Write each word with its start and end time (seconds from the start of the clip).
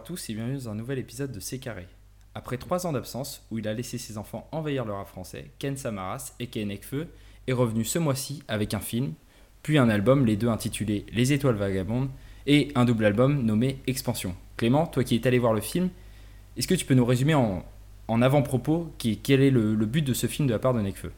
tous 0.00 0.30
et 0.30 0.34
bienvenue 0.34 0.56
dans 0.56 0.70
un 0.70 0.74
nouvel 0.74 0.98
épisode 0.98 1.30
de 1.30 1.40
C'est 1.40 1.58
Carré. 1.58 1.86
Après 2.34 2.56
trois 2.56 2.86
ans 2.86 2.92
d'absence, 2.92 3.46
où 3.50 3.58
il 3.58 3.68
a 3.68 3.74
laissé 3.74 3.98
ses 3.98 4.16
enfants 4.16 4.48
envahir 4.50 4.84
le 4.84 4.92
rap 4.92 5.06
français, 5.06 5.50
Ken 5.58 5.76
Samaras 5.76 6.34
et 6.38 6.46
Ken 6.46 6.68
Nekfeu 6.68 7.08
est 7.46 7.52
revenu 7.52 7.84
ce 7.84 7.98
mois-ci 7.98 8.42
avec 8.48 8.72
un 8.72 8.80
film, 8.80 9.12
puis 9.62 9.76
un 9.78 9.90
album, 9.90 10.24
les 10.24 10.36
deux 10.36 10.48
intitulés 10.48 11.04
Les 11.12 11.32
Étoiles 11.32 11.56
Vagabondes, 11.56 12.08
et 12.46 12.72
un 12.76 12.86
double 12.86 13.04
album 13.04 13.42
nommé 13.42 13.80
Expansion. 13.86 14.34
Clément, 14.56 14.86
toi 14.86 15.04
qui 15.04 15.16
es 15.16 15.26
allé 15.26 15.38
voir 15.38 15.52
le 15.52 15.60
film, 15.60 15.90
est-ce 16.56 16.66
que 16.66 16.74
tu 16.74 16.86
peux 16.86 16.94
nous 16.94 17.04
résumer 17.04 17.34
en, 17.34 18.22
avant-propos 18.22 18.92
qui, 18.96 19.18
quel 19.18 19.42
est 19.42 19.50
le, 19.50 19.74
le 19.74 19.86
but 19.86 20.02
de 20.02 20.14
ce 20.14 20.26
film 20.26 20.48
de 20.48 20.52
la 20.52 20.58
part 20.58 20.72
de 20.72 20.80
Nekfeu 20.80 21.12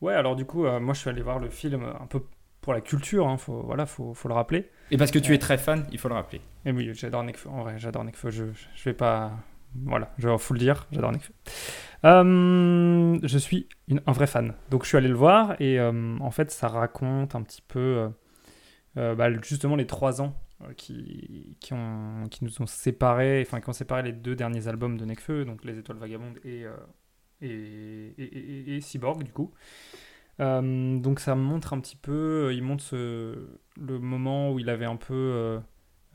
Ouais, 0.00 0.14
alors 0.14 0.36
du 0.36 0.44
coup, 0.44 0.66
euh, 0.66 0.78
moi 0.78 0.94
je 0.94 1.00
suis 1.00 1.10
allé 1.10 1.22
voir 1.22 1.40
le 1.40 1.50
film 1.50 1.82
un 1.82 2.06
peu 2.06 2.22
pour 2.68 2.74
la 2.74 2.82
culture, 2.82 3.26
hein, 3.26 3.38
faut, 3.38 3.62
voilà, 3.62 3.86
faut, 3.86 4.12
faut 4.12 4.28
le 4.28 4.34
rappeler. 4.34 4.68
Et 4.90 4.98
parce 4.98 5.10
que 5.10 5.18
tu 5.18 5.32
es 5.32 5.38
très 5.38 5.56
fan, 5.56 5.86
il 5.90 5.98
faut 5.98 6.10
le 6.10 6.14
rappeler. 6.14 6.42
Et 6.66 6.70
oui, 6.70 6.90
j'adore 6.92 7.24
Nekfeu, 7.24 7.48
en 7.48 7.62
vrai, 7.62 7.78
j'adore 7.78 8.04
Nekfeu, 8.04 8.28
je, 8.28 8.44
je 8.74 8.84
vais 8.84 8.92
pas... 8.92 9.32
Voilà, 9.86 10.12
je 10.18 10.36
faut 10.36 10.52
le 10.52 10.60
dire, 10.60 10.86
j'adore 10.92 11.12
Nekfeu. 11.12 11.32
Euh, 12.04 13.18
je 13.22 13.38
suis 13.38 13.68
une- 13.88 14.02
un 14.06 14.12
vrai 14.12 14.26
fan, 14.26 14.52
donc 14.70 14.82
je 14.82 14.88
suis 14.88 14.98
allé 14.98 15.08
le 15.08 15.14
voir, 15.14 15.56
et 15.62 15.80
euh, 15.80 16.18
en 16.20 16.30
fait 16.30 16.50
ça 16.50 16.68
raconte 16.68 17.34
un 17.34 17.40
petit 17.42 17.62
peu, 17.66 17.78
euh, 17.78 18.08
euh, 18.98 19.14
bah, 19.14 19.32
justement 19.42 19.74
les 19.74 19.86
trois 19.86 20.20
ans 20.20 20.36
euh, 20.62 20.74
qui, 20.76 21.56
qui, 21.60 21.72
ont, 21.72 22.26
qui 22.30 22.44
nous 22.44 22.60
ont 22.60 22.66
séparés, 22.66 23.42
enfin 23.46 23.62
qui 23.62 23.68
ont 23.70 23.72
séparé 23.72 24.02
les 24.02 24.12
deux 24.12 24.36
derniers 24.36 24.68
albums 24.68 24.98
de 24.98 25.06
Nekfeu, 25.06 25.46
donc 25.46 25.64
Les 25.64 25.78
Étoiles 25.78 25.96
Vagabondes 25.98 26.38
et, 26.44 26.66
euh, 26.66 26.76
et, 27.40 28.12
et, 28.18 28.24
et- 28.24 28.76
et 28.76 28.80
Cyborg 28.82 29.22
du 29.24 29.32
coup. 29.32 29.52
Euh, 30.40 30.98
donc 30.98 31.20
ça 31.20 31.34
montre 31.34 31.72
un 31.72 31.80
petit 31.80 31.96
peu, 31.96 32.52
il 32.54 32.62
montre 32.62 32.84
ce- 32.84 33.48
le 33.80 33.98
moment 33.98 34.52
où 34.52 34.58
il 34.58 34.70
avait 34.70 34.84
un 34.84 34.96
peu, 34.96 35.14
euh, 35.14 35.58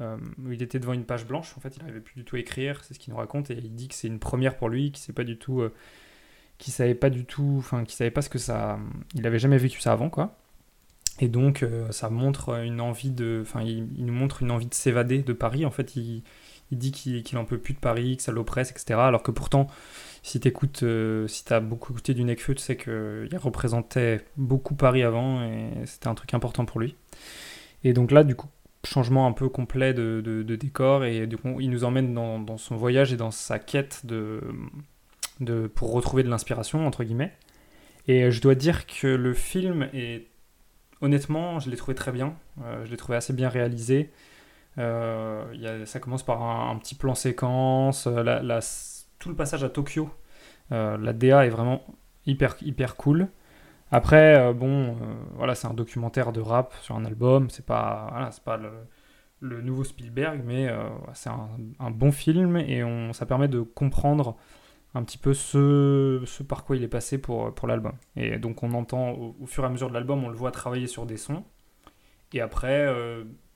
euh, 0.02 0.18
où 0.44 0.52
il 0.52 0.62
était 0.62 0.80
devant 0.80 0.94
une 0.94 1.06
page 1.06 1.26
blanche. 1.28 1.54
En 1.58 1.62
fait, 1.62 1.76
il 1.76 1.80
n'arrivait 1.80 2.00
plus 2.02 2.16
du 2.16 2.26
tout 2.26 2.36
à 2.38 2.40
écrire, 2.40 2.84
c'est 2.84 2.94
ce 2.94 3.00
qu'il 3.00 3.12
nous 3.14 3.20
raconte, 3.20 3.52
et 3.52 3.58
il 3.58 3.76
dit 3.76 3.88
que 3.90 3.96
c'est 3.96 4.08
une 4.08 4.20
première 4.20 4.56
pour 4.58 4.70
lui, 4.70 4.92
qu'il 4.92 5.04
sait 5.04 5.14
pas 5.14 5.24
du 5.26 5.38
tout, 5.38 5.62
euh, 5.62 5.74
savait 6.72 6.96
pas 6.96 7.10
du 7.10 7.26
tout, 7.26 7.56
enfin 7.58 7.84
qu'il 7.84 7.96
savait 7.96 8.12
pas 8.12 8.22
ce 8.22 8.30
que 8.30 8.38
ça, 8.40 8.80
il 9.16 9.26
avait 9.28 9.40
jamais 9.40 9.58
vécu 9.58 9.82
ça 9.82 9.92
avant 9.92 10.10
quoi. 10.10 10.38
Et 11.20 11.28
donc 11.28 11.64
euh, 11.64 11.92
ça 11.92 12.10
montre 12.10 12.50
une 12.64 12.82
envie 12.82 13.12
de, 13.12 13.40
enfin 13.44 13.62
il, 13.62 13.88
nous 14.06 14.14
montre 14.14 14.42
une 14.44 14.52
envie 14.52 14.66
de 14.68 14.74
s'évader 14.74 15.20
de 15.24 15.34
Paris. 15.34 15.66
En 15.66 15.72
fait, 15.72 15.96
il, 15.96 16.24
dit 16.72 16.92
qu'il 16.92 17.24
qu'il 17.24 17.38
en 17.38 17.46
peut 17.46 17.60
plus 17.60 17.74
de 17.76 17.80
Paris, 17.80 18.18
que 18.18 18.24
ça 18.24 18.32
l'oppresse, 18.32 18.72
etc. 18.72 18.96
Alors 19.00 19.24
que 19.24 19.32
pourtant 19.32 19.68
si 20.24 20.40
t'écoutes, 20.40 20.84
euh, 20.84 21.28
si 21.28 21.46
t'as 21.46 21.60
beaucoup 21.60 21.94
écouté 21.94 22.14
du 22.16 22.24
Nekfeu, 22.24 22.56
tu 22.56 22.64
sais 22.64 22.78
qu'il 22.78 23.38
représentait 23.38 24.26
beaucoup 24.38 24.76
Paris 24.76 25.04
avant 25.04 25.44
et 25.44 25.70
c'était 25.86 26.08
un 26.08 26.16
truc 26.16 26.34
important 26.34 26.66
pour 26.66 26.80
lui. 26.80 26.96
Et 27.84 27.94
donc 27.94 28.12
là, 28.12 28.24
du 28.24 28.36
coup, 28.36 28.48
changement 28.86 29.28
un 29.28 29.34
peu 29.34 29.50
complet 29.50 29.94
de, 29.94 30.22
de- 30.26 30.56
décor 30.56 31.06
et 31.06 31.28
du 31.28 31.38
coup, 31.38 31.60
il 31.60 31.70
nous 31.70 31.84
emmène 31.84 32.14
dans, 32.14 32.40
dans 32.40 32.58
son 32.58 32.76
voyage 32.78 33.14
et 33.14 33.18
dans 33.18 33.32
sa 33.32 33.60
quête 33.60 34.06
de, 34.06 34.42
de, 35.42 35.68
pour 35.68 35.92
retrouver 35.92 36.24
de 36.24 36.30
l'inspiration, 36.30 36.88
entre 36.88 37.04
guillemets. 37.04 37.34
Et 38.08 38.32
je 38.32 38.42
dois 38.42 38.56
dire 38.56 38.86
que 38.88 39.08
le 39.08 39.34
film 39.34 39.90
est, 39.94 40.28
honnêtement, 41.02 41.60
je 41.60 41.70
l'ai 41.70 41.78
trouvé 41.78 41.96
très 41.96 42.12
bien. 42.12 42.36
Euh, 42.64 42.86
je 42.86 42.92
l'ai 42.92 42.98
trouvé 42.98 43.18
assez 43.18 43.34
bien 43.34 43.50
réalisé. 43.50 44.12
Euh, 44.80 45.44
y 45.54 45.68
a- 45.68 45.86
ça 45.86 46.00
commence 46.00 46.24
par 46.24 46.42
un, 46.44 46.78
petit 46.78 46.96
plan 46.96 47.16
séquence, 47.16 48.08
euh, 48.08 48.24
la- 48.24 48.42
tout 49.24 49.30
le 49.30 49.36
passage 49.36 49.64
à 49.64 49.70
Tokyo. 49.70 50.10
Euh, 50.74 50.98
la 50.98 51.14
DA 51.14 51.46
est 51.46 51.50
vraiment 51.50 51.82
hyper, 52.26 52.58
hyper 52.62 52.98
cool. 52.98 53.30
Après, 53.90 54.38
euh, 54.38 54.54
bon, 54.54 54.90
euh, 54.90 54.96
voilà, 55.36 55.56
c'est 55.56 55.68
un 55.68 55.74
documentaire 55.74 56.34
de 56.34 56.42
rap 56.42 56.74
sur 56.82 56.96
un 56.96 57.06
album. 57.06 57.50
C'est 57.50 57.66
pas, 57.66 58.30
pas 58.44 58.60
le, 59.42 59.62
nouveau 59.62 59.86
Spielberg, 59.86 60.42
mais 60.46 60.70
c'est 61.14 61.30
un, 61.30 61.92
bon 61.92 62.12
film 62.12 62.58
et 62.58 62.84
on, 62.84 63.14
ça 63.14 63.26
permet 63.26 63.48
de 63.48 63.62
comprendre 63.62 64.36
un 64.94 65.04
petit 65.04 65.18
peu 65.18 65.34
ce, 65.34 66.44
par 66.44 66.66
quoi 66.66 66.76
il 66.76 66.84
est 66.84 66.88
passé 66.88 67.18
pour, 67.18 67.54
pour 67.54 67.68
l'album. 67.68 67.94
Et 68.16 68.38
donc 68.38 68.64
on 68.64 68.74
entend 68.74 69.12
au, 69.12 69.46
fur 69.46 69.64
et 69.64 69.68
à 69.68 69.70
mesure 69.70 69.90
de 69.90 69.94
l'album, 69.94 70.24
on 70.24 70.30
le 70.30 70.36
voit 70.36 70.52
travailler 70.52 70.88
sur 70.88 71.06
des 71.06 71.18
sons. 71.18 71.44
Et 72.32 72.42
après, 72.42 72.88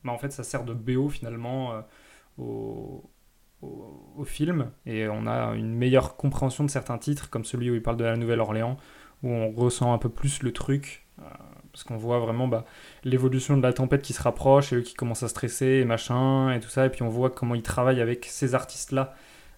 bah, 0.08 0.14
en 0.14 0.18
fait, 0.18 0.32
ça 0.32 0.44
sert 0.44 0.64
de 0.64 0.74
BO 0.74 1.10
finalement 1.10 1.74
euh, 1.74 1.82
au, 2.38 3.10
au, 3.62 4.14
au 4.18 4.24
film. 4.24 4.72
Et 4.86 5.08
on 5.08 5.28
a 5.28 5.54
une 5.56 5.74
meilleure 5.76 6.16
compréhension 6.18 6.64
de 6.64 6.70
certains 6.70 6.98
titres, 6.98 7.30
comme 7.30 7.46
celui 7.46 7.70
où 7.72 7.76
il 7.76 7.82
parle 7.82 7.98
de 7.98 8.04
la 8.06 8.16
Nouvelle-Orléans, 8.18 8.78
où 9.24 9.30
on 9.30 9.52
ressent 9.52 9.94
un 9.94 9.98
peu 9.98 10.10
plus 10.10 10.44
le 10.44 10.52
truc. 10.54 11.06
euh, 11.20 11.24
parce 11.72 11.84
qu'on 11.84 11.98
voit 11.98 12.20
vraiment 12.20 12.48
bah, 12.48 12.66
l'évolution 13.04 13.56
de 13.56 13.62
la 13.62 13.72
tempête 13.74 14.02
qui 14.02 14.14
se 14.14 14.22
rapproche 14.22 14.74
et 14.74 14.78
eux 14.78 14.82
qui 14.82 14.96
commencent 14.96 15.22
à 15.24 15.28
stresser 15.28 15.66
et 15.82 15.86
machin 15.86 16.52
et 16.52 16.60
tout 16.60 16.70
ça. 16.70 16.86
Et 16.88 16.90
puis 16.90 17.04
on 17.04 17.10
voit 17.10 17.30
comment 17.30 17.54
ils 17.54 17.62
travaillent 17.62 18.02
avec 18.02 18.26
ces 18.26 18.56
artistes-là 18.56 19.14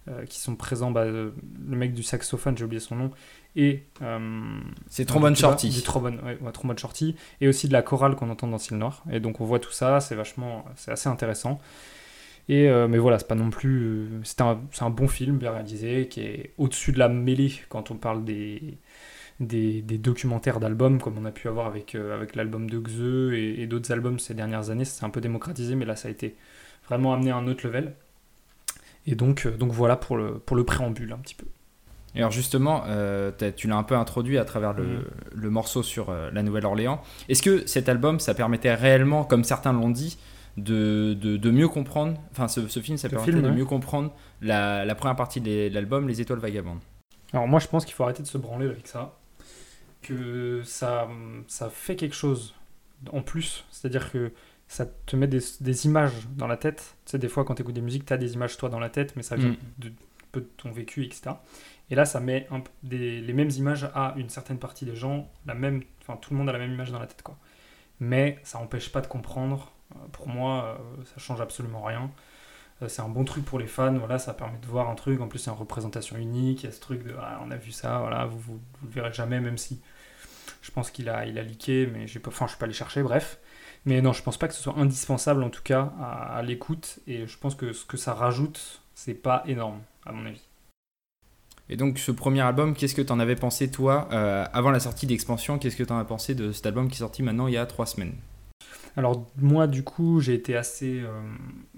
euh, 0.09 0.25
qui 0.25 0.39
sont 0.39 0.55
présents. 0.57 0.91
Bah, 0.91 1.01
euh, 1.03 1.31
le 1.67 1.77
mec 1.77 1.93
du 1.93 2.03
saxophone, 2.03 2.57
j'ai 2.57 2.65
oublié 2.65 2.81
son 2.81 2.95
nom. 2.97 3.11
Et. 3.55 3.85
euh, 4.01 4.59
C'est 4.87 5.05
Trombone 5.05 5.35
Shorty. 5.35 5.69
Du 5.69 5.81
trombone, 5.81 6.19
ouais, 6.25 6.37
ouais, 6.41 6.51
trombone 6.51 6.77
shorty. 6.77 7.15
Et 7.41 7.47
aussi 7.47 7.67
de 7.69 7.73
la 7.73 7.81
chorale 7.83 8.15
qu'on 8.15 8.29
entend 8.29 8.47
dans 8.47 8.57
Ciel 8.57 8.79
Noir. 8.79 9.03
Et 9.11 9.19
donc 9.21 9.39
on 9.39 9.45
voit 9.45 9.59
tout 9.59 9.71
ça, 9.71 10.01
c'est 10.01 10.15
vachement. 10.15 10.65
C'est 10.75 10.91
assez 10.91 11.07
intéressant. 11.09 11.59
Et, 12.49 12.67
euh, 12.69 12.87
mais 12.87 12.97
voilà, 12.97 13.19
c'est 13.19 13.27
pas 13.27 13.35
non 13.35 13.49
plus. 13.51 13.83
euh, 13.83 14.07
C'est 14.23 14.41
un, 14.41 14.59
c'est 14.71 14.83
un 14.83 14.89
bon 14.89 15.07
film, 15.07 15.37
bien 15.37 15.51
réalisé, 15.51 16.07
qui 16.09 16.21
est 16.21 16.53
au-dessus 16.57 16.91
de 16.91 16.99
la 16.99 17.07
mêlée 17.09 17.53
quand 17.69 17.91
on 17.91 17.95
parle 17.95 18.25
des, 18.25 18.77
des, 19.39 19.81
des 19.83 19.97
documentaires 19.99 20.59
d'albums, 20.59 20.99
comme 20.99 21.17
on 21.17 21.25
a 21.25 21.31
pu 21.31 21.47
avoir 21.47 21.67
avec, 21.67 21.95
euh, 21.95 22.15
avec 22.15 22.35
l'album 22.35 22.69
de 22.69 22.79
Xe 22.79 23.33
et, 23.33 23.61
et 23.61 23.67
d'autres 23.67 23.91
albums 23.91 24.19
ces 24.19 24.33
dernières 24.33 24.69
années. 24.71 24.85
C'est 24.85 25.05
un 25.05 25.09
peu 25.11 25.21
démocratisé, 25.21 25.75
mais 25.75 25.85
là, 25.85 25.95
ça 25.95 26.07
a 26.07 26.11
été 26.11 26.35
vraiment 26.87 27.13
amené 27.13 27.31
à 27.31 27.37
un 27.37 27.47
autre 27.47 27.65
level. 27.67 27.93
Et 29.07 29.15
donc, 29.15 29.45
euh, 29.45 29.51
donc 29.55 29.71
voilà 29.71 29.95
pour 29.95 30.17
le, 30.17 30.39
pour 30.39 30.55
le 30.57 30.63
préambule, 30.63 31.13
un 31.13 31.17
petit 31.17 31.35
peu. 31.35 31.45
Et 32.15 32.19
alors 32.19 32.31
justement, 32.31 32.83
euh, 32.87 33.31
tu 33.55 33.67
l'as 33.67 33.75
un 33.77 33.83
peu 33.83 33.95
introduit 33.95 34.39
à 34.39 34.45
travers 34.45 34.73
le, 34.73 34.83
Mhm. 34.83 35.03
le 35.35 35.49
morceau 35.51 35.83
sur 35.83 36.09
euh, 36.09 36.31
la 36.33 36.41
Nouvelle-Orléans. 36.41 37.01
Est-ce 37.29 37.43
que 37.43 37.67
cet 37.67 37.87
album, 37.87 38.19
ça 38.19 38.33
permettait 38.33 38.73
réellement, 38.73 39.23
comme 39.23 39.43
certains 39.43 39.73
l'ont 39.73 39.91
dit, 39.91 40.17
de, 40.57 41.13
de, 41.19 41.37
de 41.37 41.51
mieux 41.51 41.67
comprendre, 41.69 42.19
enfin 42.31 42.47
ce, 42.47 42.67
ce 42.67 42.79
film, 42.81 42.97
ça 42.97 43.07
Ce 43.07 43.09
permettait 43.09 43.31
film, 43.31 43.41
de 43.41 43.49
ouais. 43.49 43.51
mieux 43.51 43.65
comprendre 43.65 44.13
la, 44.41 44.85
la 44.85 44.95
première 44.95 45.15
partie 45.15 45.41
de 45.41 45.69
l'album, 45.73 46.07
Les 46.07 46.21
Étoiles 46.21 46.39
Vagabondes 46.39 46.79
Alors 47.33 47.47
moi 47.47 47.59
je 47.59 47.67
pense 47.67 47.85
qu'il 47.85 47.93
faut 47.93 48.03
arrêter 48.03 48.23
de 48.23 48.27
se 48.27 48.37
branler 48.37 48.65
avec 48.67 48.87
ça, 48.87 49.17
que 50.01 50.61
ça, 50.63 51.07
ça 51.47 51.69
fait 51.69 51.95
quelque 51.95 52.15
chose 52.15 52.55
en 53.11 53.21
plus, 53.21 53.65
c'est-à-dire 53.71 54.11
que 54.11 54.33
ça 54.67 54.85
te 54.85 55.15
met 55.15 55.27
des, 55.27 55.39
des 55.61 55.85
images 55.85 56.27
dans 56.35 56.47
la 56.47 56.57
tête, 56.57 56.95
tu 57.05 57.11
sais 57.11 57.19
des 57.19 57.29
fois 57.29 57.45
quand 57.45 57.55
tu 57.55 57.61
écoutes 57.63 57.75
des 57.75 57.81
musiques, 57.81 58.05
tu 58.05 58.13
as 58.13 58.17
des 58.17 58.33
images 58.33 58.57
toi 58.57 58.69
dans 58.69 58.79
la 58.79 58.89
tête, 58.89 59.15
mais 59.15 59.23
ça 59.23 59.35
vient 59.37 59.49
Mm. 59.49 59.55
de, 59.79 59.89
un 59.89 59.91
peu 60.31 60.41
de 60.41 60.49
ton 60.57 60.71
vécu, 60.71 61.03
etc. 61.05 61.31
Et 61.89 61.95
là 61.95 62.05
ça 62.05 62.19
met 62.19 62.47
un 62.51 62.59
peu 62.61 62.71
des, 62.83 63.21
les 63.21 63.33
mêmes 63.33 63.49
images 63.51 63.85
à 63.95 64.13
une 64.17 64.29
certaine 64.29 64.59
partie 64.59 64.85
des 64.85 64.95
gens, 64.95 65.29
la 65.45 65.55
même, 65.55 65.83
enfin 66.01 66.17
tout 66.17 66.33
le 66.33 66.37
monde 66.39 66.49
a 66.49 66.53
la 66.53 66.59
même 66.59 66.73
image 66.73 66.91
dans 66.91 66.99
la 66.99 67.07
tête 67.07 67.23
quoi. 67.23 67.37
Mais 67.99 68.39
ça 68.43 68.59
empêche 68.59 68.91
pas 68.91 69.01
de 69.01 69.07
comprendre, 69.07 69.71
pour 70.11 70.27
moi 70.27 70.77
euh, 70.79 71.03
ça 71.05 71.19
change 71.19 71.41
absolument 71.41 71.83
rien. 71.83 72.11
Euh, 72.81 72.87
C'est 72.87 73.01
un 73.01 73.09
bon 73.09 73.25
truc 73.25 73.45
pour 73.45 73.59
les 73.59 73.67
fans, 73.67 73.97
voilà, 73.97 74.19
ça 74.19 74.33
permet 74.33 74.57
de 74.59 74.67
voir 74.67 74.89
un 74.89 74.95
truc. 74.95 75.21
En 75.21 75.27
plus, 75.27 75.39
c'est 75.39 75.51
une 75.51 75.57
représentation 75.57 76.17
unique. 76.17 76.63
Il 76.63 76.67
y 76.67 76.69
a 76.69 76.71
ce 76.71 76.79
truc 76.79 77.03
de 77.03 77.15
ah, 77.19 77.39
on 77.45 77.51
a 77.51 77.57
vu 77.57 77.71
ça, 77.71 77.99
voilà, 77.99 78.25
vous, 78.25 78.39
vous, 78.39 78.59
vous 78.81 78.87
le 78.87 78.93
verrez 78.93 79.13
jamais, 79.13 79.39
même 79.39 79.57
si 79.57 79.81
je 80.61 80.71
pense 80.71 80.91
qu'il 80.91 81.09
a, 81.09 81.25
il 81.25 81.37
a 81.39 81.43
leaké, 81.43 81.87
mais 81.87 82.05
pas, 82.19 82.29
enfin, 82.29 82.45
je 82.45 82.51
suis 82.51 82.59
pas 82.59 82.65
allé 82.65 82.73
chercher, 82.73 83.03
bref. 83.03 83.39
Mais 83.85 84.01
non, 84.01 84.13
je 84.13 84.21
pense 84.21 84.37
pas 84.37 84.47
que 84.47 84.53
ce 84.53 84.61
soit 84.61 84.75
indispensable 84.77 85.41
en 85.43 85.49
tout 85.49 85.63
cas 85.63 85.93
à, 86.01 86.41
l'écoute. 86.43 86.99
Et 87.07 87.27
je 87.27 87.37
pense 87.37 87.55
que 87.55 87.73
ce 87.73 87.85
que 87.85 87.97
ça 87.97 88.13
rajoute, 88.13 88.81
c'est 88.93 89.13
pas 89.13 89.43
énorme, 89.47 89.79
à 90.05 90.11
mon 90.11 90.25
avis. 90.25 90.41
Et 91.69 91.77
donc 91.77 91.99
ce 91.99 92.11
premier 92.11 92.41
album, 92.41 92.75
qu'est-ce 92.75 92.95
que 92.95 93.01
t'en 93.01 93.19
avais 93.19 93.35
pensé 93.35 93.69
toi, 93.69 94.09
euh, 94.11 94.45
avant 94.53 94.71
la 94.71 94.79
sortie 94.79 95.05
d'Expansion, 95.05 95.59
qu'est-ce 95.59 95.75
que 95.75 95.83
t'en 95.83 95.99
as 95.99 96.05
pensé 96.05 96.33
de 96.33 96.51
cet 96.51 96.65
album 96.65 96.89
qui 96.89 96.95
est 96.95 96.99
sorti 96.99 97.21
maintenant 97.21 97.47
il 97.47 97.53
y 97.53 97.57
a 97.57 97.65
trois 97.67 97.85
semaines? 97.85 98.15
Alors 98.97 99.25
moi 99.37 99.67
du 99.67 99.83
coup 99.83 100.19
j'ai 100.19 100.33
été 100.33 100.55
assez 100.55 101.01
euh, 101.01 101.21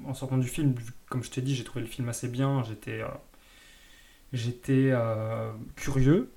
en 0.05 0.13
sortant 0.13 0.37
du 0.37 0.47
film 0.47 0.75
comme 1.09 1.23
je 1.23 1.29
t'ai 1.29 1.41
dit 1.41 1.55
j'ai 1.55 1.63
trouvé 1.63 1.81
le 1.81 1.87
film 1.87 2.09
assez 2.09 2.27
bien 2.27 2.63
j'étais 2.63 3.01
euh, 3.01 4.93
euh, 4.95 5.51
curieux 5.75 6.31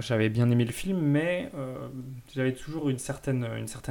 j'avais 0.00 0.28
bien 0.28 0.50
aimé 0.50 0.64
le 0.64 0.72
film 0.72 0.98
mais 1.00 1.50
j'avais 2.34 2.54
toujours 2.54 2.88
une 2.88 2.98
certaine 2.98 3.44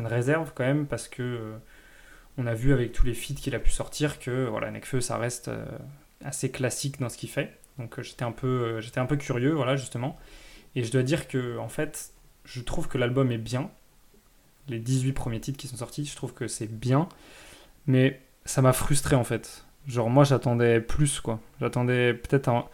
réserve 0.05 0.51
quand 0.55 0.63
même 0.63 0.87
parce 0.87 1.07
que 1.07 1.53
on 2.37 2.47
a 2.47 2.53
vu 2.53 2.73
avec 2.73 2.91
tous 2.91 3.05
les 3.05 3.13
feats 3.13 3.35
qu'il 3.35 3.55
a 3.55 3.59
pu 3.59 3.71
sortir 3.71 4.19
que 4.19 4.47
voilà 4.47 4.71
Nekfeu 4.71 5.01
ça 5.01 5.17
reste 5.17 5.49
assez 6.23 6.49
classique 6.51 6.99
dans 6.99 7.09
ce 7.09 7.17
qu'il 7.17 7.29
fait. 7.29 7.57
Donc 7.77 8.01
j'étais 8.01 8.23
un 8.23 8.31
peu 8.31 8.79
un 8.95 9.05
peu 9.05 9.15
curieux 9.17 9.51
voilà 9.51 9.75
justement. 9.75 10.17
Et 10.75 10.83
je 10.83 10.91
dois 10.91 11.03
dire 11.03 11.27
que 11.27 11.57
en 11.57 11.69
fait 11.69 12.13
je 12.45 12.61
trouve 12.61 12.87
que 12.87 12.97
l'album 12.97 13.31
est 13.31 13.37
bien 13.37 13.69
les 14.67 14.79
18 14.79 15.13
premiers 15.13 15.39
titres 15.39 15.57
qui 15.57 15.67
sont 15.67 15.77
sortis, 15.77 16.05
je 16.05 16.15
trouve 16.15 16.33
que 16.33 16.47
c'est 16.47 16.67
bien, 16.71 17.07
mais 17.87 18.21
ça 18.45 18.61
m'a 18.61 18.73
frustré 18.73 19.15
en 19.15 19.23
fait. 19.23 19.65
Genre 19.87 20.09
moi 20.09 20.23
j'attendais 20.23 20.81
plus 20.81 21.19
quoi. 21.19 21.39
J'attendais 21.61 22.13
peut-être 22.13 22.49
un... 22.49 22.65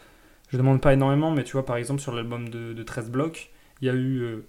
Je 0.50 0.58
demande 0.58 0.82
pas 0.82 0.94
énormément, 0.94 1.32
mais 1.32 1.44
tu 1.44 1.54
vois 1.54 1.66
par 1.66 1.78
exemple 1.78 2.02
sur 2.02 2.14
l'album 2.14 2.50
de, 2.50 2.74
de 2.74 2.84
13 2.84 3.10
blocs, 3.10 3.52
il 3.82 3.88
y 3.88 3.90
a 3.90 3.94
eu... 3.94 4.20
euh, 4.22 4.46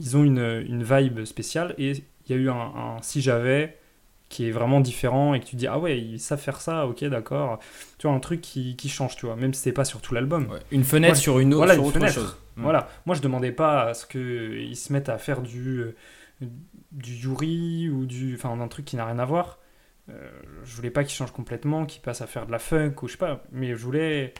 Ils 0.00 0.16
ont 0.16 0.24
une, 0.24 0.64
une 0.68 0.82
vibe 0.84 1.24
spéciale 1.24 1.74
et 1.78 1.92
il 1.92 2.30
y 2.30 2.32
a 2.34 2.36
eu 2.36 2.48
un, 2.50 2.54
un 2.54 2.96
Si 3.02 3.20
j'avais 3.20 3.78
qui 4.28 4.48
est 4.48 4.50
vraiment 4.50 4.80
différent 4.80 5.34
et 5.34 5.40
que 5.40 5.44
tu 5.44 5.56
dis 5.56 5.66
ah 5.66 5.78
ouais 5.78 6.00
ils 6.00 6.18
savent 6.18 6.40
faire 6.40 6.62
ça 6.62 6.86
ok 6.86 7.04
d'accord 7.04 7.58
tu 7.98 8.06
vois 8.06 8.16
un 8.16 8.20
truc 8.20 8.40
qui, 8.40 8.76
qui 8.76 8.88
change 8.88 9.14
tu 9.14 9.26
vois 9.26 9.36
même 9.36 9.52
si 9.52 9.60
c'est 9.60 9.72
pas 9.72 9.84
sur 9.84 10.00
tout 10.00 10.14
l'album 10.14 10.46
Ouais, 10.50 10.58
Une 10.70 10.84
fenêtre 10.84 11.14
Moi, 11.16 11.20
sur 11.20 11.38
une 11.38 11.52
autre, 11.52 11.58
voilà, 11.66 11.74
sur 11.74 11.82
une 11.82 11.88
autre 11.90 11.98
fenêtre. 11.98 12.14
chose. 12.14 12.38
Mm. 12.56 12.62
voilà 12.62 12.88
moi 13.04 13.14
je 13.14 13.20
demandais 13.20 13.52
pas 13.52 13.82
à 13.88 13.94
ce 13.94 14.06
que 14.06 14.56
ils 14.58 14.74
se 14.76 14.90
mettent 14.92 15.10
à 15.10 15.18
faire 15.18 15.42
du 15.42 15.80
euh, 15.80 15.94
du 16.92 17.14
Yuri 17.14 17.88
ou 17.90 18.06
du 18.06 18.34
enfin 18.34 18.58
un 18.58 18.68
truc 18.68 18.84
qui 18.84 18.96
n'a 18.96 19.06
rien 19.06 19.18
à 19.18 19.24
voir. 19.24 19.58
Euh, 20.10 20.30
je 20.64 20.76
voulais 20.76 20.90
pas 20.90 21.04
qu'ils 21.04 21.14
changent 21.14 21.32
complètement 21.32 21.86
qu'ils 21.86 22.02
passent 22.02 22.22
à 22.22 22.26
faire 22.26 22.46
de 22.46 22.52
la 22.52 22.58
funk 22.58 22.94
ou 23.02 23.06
je 23.08 23.12
sais 23.12 23.18
pas 23.18 23.44
mais 23.52 23.68
je 23.76 23.84
voulais 23.84 24.34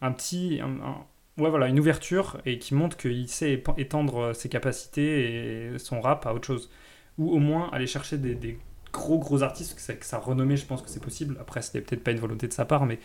un 0.00 0.12
petit 0.12 0.60
un- 0.62 0.80
un- 0.82 1.06
ouais 1.42 1.50
voilà 1.50 1.68
une 1.68 1.78
ouverture 1.80 2.38
et 2.46 2.58
qui 2.58 2.74
montre 2.74 2.96
qu'il 2.96 3.28
sait 3.28 3.62
étendre 3.78 4.34
ses 4.34 4.48
capacités 4.48 5.72
et 5.74 5.78
son 5.78 6.00
rap 6.00 6.26
à 6.26 6.34
autre 6.34 6.46
chose. 6.46 6.70
Ou 7.18 7.30
au 7.32 7.38
moins 7.38 7.70
aller 7.72 7.86
chercher 7.86 8.18
des, 8.18 8.34
des 8.34 8.58
gros 8.92 9.18
gros 9.18 9.42
artistes 9.42 9.74
que 9.76 9.80
ça, 9.82 9.94
que 9.94 10.06
ça 10.06 10.18
renommée 10.18 10.56
je 10.56 10.66
pense 10.66 10.82
que 10.82 10.88
c'est 10.90 11.02
possible. 11.02 11.36
Après 11.40 11.62
c'était 11.62 11.80
peut-être 11.80 12.04
pas 12.04 12.12
une 12.12 12.20
volonté 12.20 12.48
de 12.48 12.52
sa 12.52 12.64
part 12.64 12.86
mais 12.86 12.98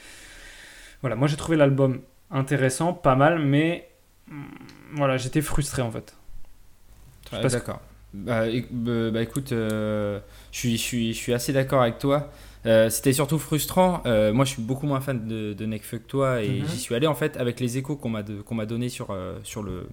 voilà 1.02 1.16
moi 1.16 1.28
j'ai 1.28 1.38
trouvé 1.38 1.58
l'album 1.58 2.02
intéressant 2.32 2.94
pas 2.94 3.16
mal 3.16 3.40
mais 3.40 3.90
hum, 4.30 4.46
voilà 4.96 5.18
j'étais 5.18 5.42
frustré 5.42 5.82
en 5.82 5.92
fait. 5.92 6.16
Ouais, 7.32 7.40
d'accord. 7.50 7.82
Bah, 8.14 8.44
bah, 8.72 9.10
bah, 9.12 9.22
écoute, 9.24 9.52
euh, 9.52 10.20
je 10.52 10.58
suis, 10.60 10.78
je 10.78 10.82
suis, 10.82 11.14
je 11.14 11.18
suis 11.18 11.34
assez 11.34 11.52
d'accord 11.52 11.82
avec 11.82 11.98
toi. 11.98 12.32
Euh, 12.66 12.90
C'était 12.90 13.12
surtout 13.14 13.40
frustrant. 13.40 14.02
Euh, 14.06 14.32
moi, 14.34 14.46
je 14.46 14.52
suis 14.52 14.62
beaucoup 14.62 14.86
moins 14.86 15.02
fan 15.02 15.28
de, 15.28 15.54
de 15.54 15.66
Nekfeu 15.66 15.98
que 15.98 16.08
toi 16.08 16.42
et 16.44 16.62
Mhm. 16.62 16.68
j'y 16.68 16.78
suis 16.80 16.96
allé 16.96 17.08
en 17.08 17.16
fait 17.16 17.38
avec 17.38 17.60
les 17.60 17.78
échos 17.78 17.96
qu'on 17.96 18.10
m'a 18.10 18.24
qu'on 18.24 18.56
m'a 18.56 18.66
donné 18.68 18.90
sur, 18.90 19.10
euh, 19.12 19.40
sur, 19.44 19.64
le, 19.64 19.88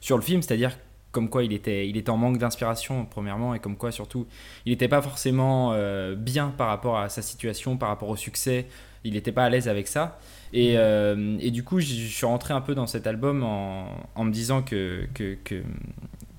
sur 0.00 0.16
le 0.16 0.22
film, 0.22 0.42
c'est-à-dire 0.42 0.76
comme 1.12 1.28
quoi 1.28 1.44
il 1.44 1.52
était, 1.52 1.88
il 1.88 1.96
était 1.98 2.10
en 2.10 2.16
manque 2.16 2.38
d'inspiration 2.38 3.04
premièrement 3.04 3.54
et 3.54 3.58
comme 3.60 3.76
quoi 3.76 3.92
surtout 3.92 4.26
il 4.64 4.70
n'était 4.72 4.88
pas 4.88 5.02
forcément 5.02 5.74
bien 6.16 6.48
par 6.56 6.68
rapport 6.68 6.98
à 6.98 7.08
sa 7.10 7.20
situation, 7.22 7.76
par 7.76 7.90
rapport 7.90 8.08
au 8.08 8.16
succès. 8.16 8.66
Il 9.04 9.14
n'était 9.14 9.32
pas 9.32 9.44
à 9.44 9.50
l'aise 9.50 9.68
avec 9.68 9.88
ça. 9.88 10.18
Et, 10.52 10.78
euh, 10.78 11.36
et 11.40 11.50
du 11.50 11.64
coup, 11.64 11.80
je 11.80 11.86
je 11.86 12.06
suis 12.16 12.24
rentré 12.26 12.54
un 12.54 12.60
peu 12.60 12.74
dans 12.74 12.86
cet 12.86 13.06
album 13.06 13.42
en, 13.42 13.88
en 14.14 14.24
me 14.24 14.30
disant 14.30 14.62
que, 14.62 15.06
que, 15.12 15.36
que, 15.44 15.62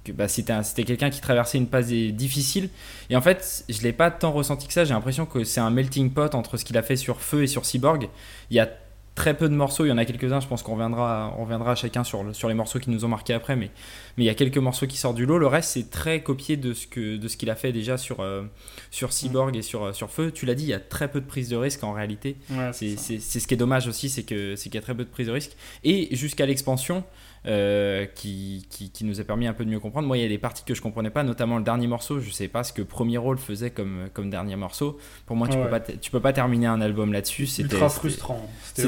que, 0.04 0.12
bah, 0.12 0.28
c'était 0.28 0.54
un- 0.54 0.64
c'était 0.64 0.84
quelqu'un 0.84 1.10
qui 1.10 1.22
traversait 1.22 1.58
une 1.58 1.68
phase 1.68 1.88
difficile. 1.88 2.70
Et 3.10 3.16
en 3.16 3.22
fait, 3.22 3.64
je 3.70 3.82
l'ai 3.82 3.94
pas 3.94 4.12
tant 4.12 4.32
ressenti 4.32 4.68
que 4.68 4.74
ça. 4.74 4.84
J'ai 4.86 4.94
l'impression 4.94 5.26
que 5.26 5.44
c'est 5.44 5.62
un 5.62 5.70
melting 5.70 6.12
pot 6.12 6.34
entre 6.36 6.58
ce 6.58 6.66
qu'il 6.66 6.78
a 6.78 6.84
fait 6.84 6.96
sur 6.98 7.22
Feu 7.22 7.44
et 7.44 7.48
sur 7.48 7.66
Cyborg. 7.66 8.10
Il 8.50 8.58
y 8.58 8.60
a 8.60 8.70
très 9.16 9.38
peu 9.38 9.48
de 9.48 9.54
morceaux, 9.54 9.86
il 9.86 9.90
y 9.90 9.92
en 9.92 10.00
a 10.00 10.06
quelques-uns, 10.06 10.40
je 10.40 10.48
pense 10.48 10.64
qu'on 10.64 10.72
reviendra, 10.74 11.36
on 11.38 11.44
reviendra 11.44 11.76
chacun 11.76 12.04
sur, 12.04 12.24
le- 12.24 12.34
sur 12.34 12.48
les 12.50 12.56
morceaux 12.56 12.80
qui 12.80 12.90
nous 12.90 13.06
ont 13.06 13.08
marqué 13.08 13.32
après, 13.36 13.56
mais, 13.56 13.70
mais 14.18 14.24
il 14.24 14.26
y 14.26 14.30
a 14.32 14.34
quelques 14.34 14.58
morceaux 14.58 14.88
qui 14.88 14.98
sortent 14.98 15.16
du 15.18 15.28
lot. 15.28 15.38
Le 15.38 15.46
reste, 15.46 15.70
c'est 15.70 15.92
très 15.92 16.24
copié 16.24 16.58
de 16.58 16.74
ce 16.74 16.88
que 16.88 17.18
de 17.18 17.28
ce 17.28 17.38
qu'il 17.38 17.52
a 17.52 17.56
fait 17.56 17.72
déjà 17.72 18.00
sur, 18.00 18.22
euh, 18.22 18.42
sur 18.90 19.14
Cyborg 19.14 19.56
et 19.56 19.62
sur, 19.62 19.84
euh, 19.84 19.94
sur 19.94 20.10
Feu. 20.10 20.32
Tu 20.32 20.48
l'as 20.48 20.56
dit, 20.56 20.64
il 20.64 20.70
y 20.70 20.74
a 20.74 20.80
très 20.80 21.12
peu 21.12 21.22
de 21.22 21.28
prise 21.28 21.48
de 21.50 21.56
risque 21.56 21.84
en 21.84 21.94
réalité. 21.94 22.38
C'est 22.74 22.98
c'est- 22.98 23.20
c'est 23.20 23.40
ce 23.40 23.46
qui 23.48 23.54
est 23.54 23.58
dommage 23.58 23.88
aussi, 23.88 24.10
c'est 24.10 24.24
que 24.24 24.56
c'est 24.56 24.64
qu'il 24.70 24.76
y 24.76 24.80
a 24.80 24.82
très 24.82 24.96
peu 24.96 25.04
de 25.04 25.10
prise 25.10 25.28
de 25.28 25.32
risque. 25.32 25.52
Et 25.84 26.16
jusqu'à 26.16 26.48
l'expansion, 26.48 27.04
euh, 27.46 28.06
qui, 28.06 28.66
qui, 28.70 28.90
qui 28.90 29.04
nous 29.06 29.20
a 29.20 29.24
permis 29.24 29.48
un 29.48 29.54
peu 29.54 29.66
de 29.66 29.70
mieux 29.70 29.80
comprendre. 29.80 30.08
Moi, 30.08 30.18
il 30.18 30.24
y 30.24 30.26
a 30.26 30.30
des 30.30 30.38
parties 30.38 30.64
que 30.64 30.74
je 30.74 30.82
comprenais 30.82 31.10
pas, 31.10 31.24
notamment 31.24 31.58
le 31.58 31.64
dernier 31.64 31.88
morceau. 31.88 32.20
Je 32.20 32.30
sais 32.32 32.48
pas 32.48 32.64
ce 32.64 32.72
que 32.72 32.82
Premier 32.82 33.18
Rôle 33.18 33.38
faisait 33.38 33.70
comme, 33.72 34.08
comme 34.14 34.30
dernier 34.30 34.56
morceau. 34.56 34.98
Pour 35.26 35.36
moi, 35.36 35.48
tu, 35.48 35.58
Ouais. 35.58 35.64
peux 35.66 35.70
pas, 35.70 35.80
tu 35.82 36.10
peux 36.12 36.20
pas 36.22 36.32
terminer 36.34 36.68
un 36.68 36.80
album 36.82 37.12
là-dessus. 37.14 37.46
C'était 37.48 37.76
frustrant 37.90 38.50
c'était 38.74 38.88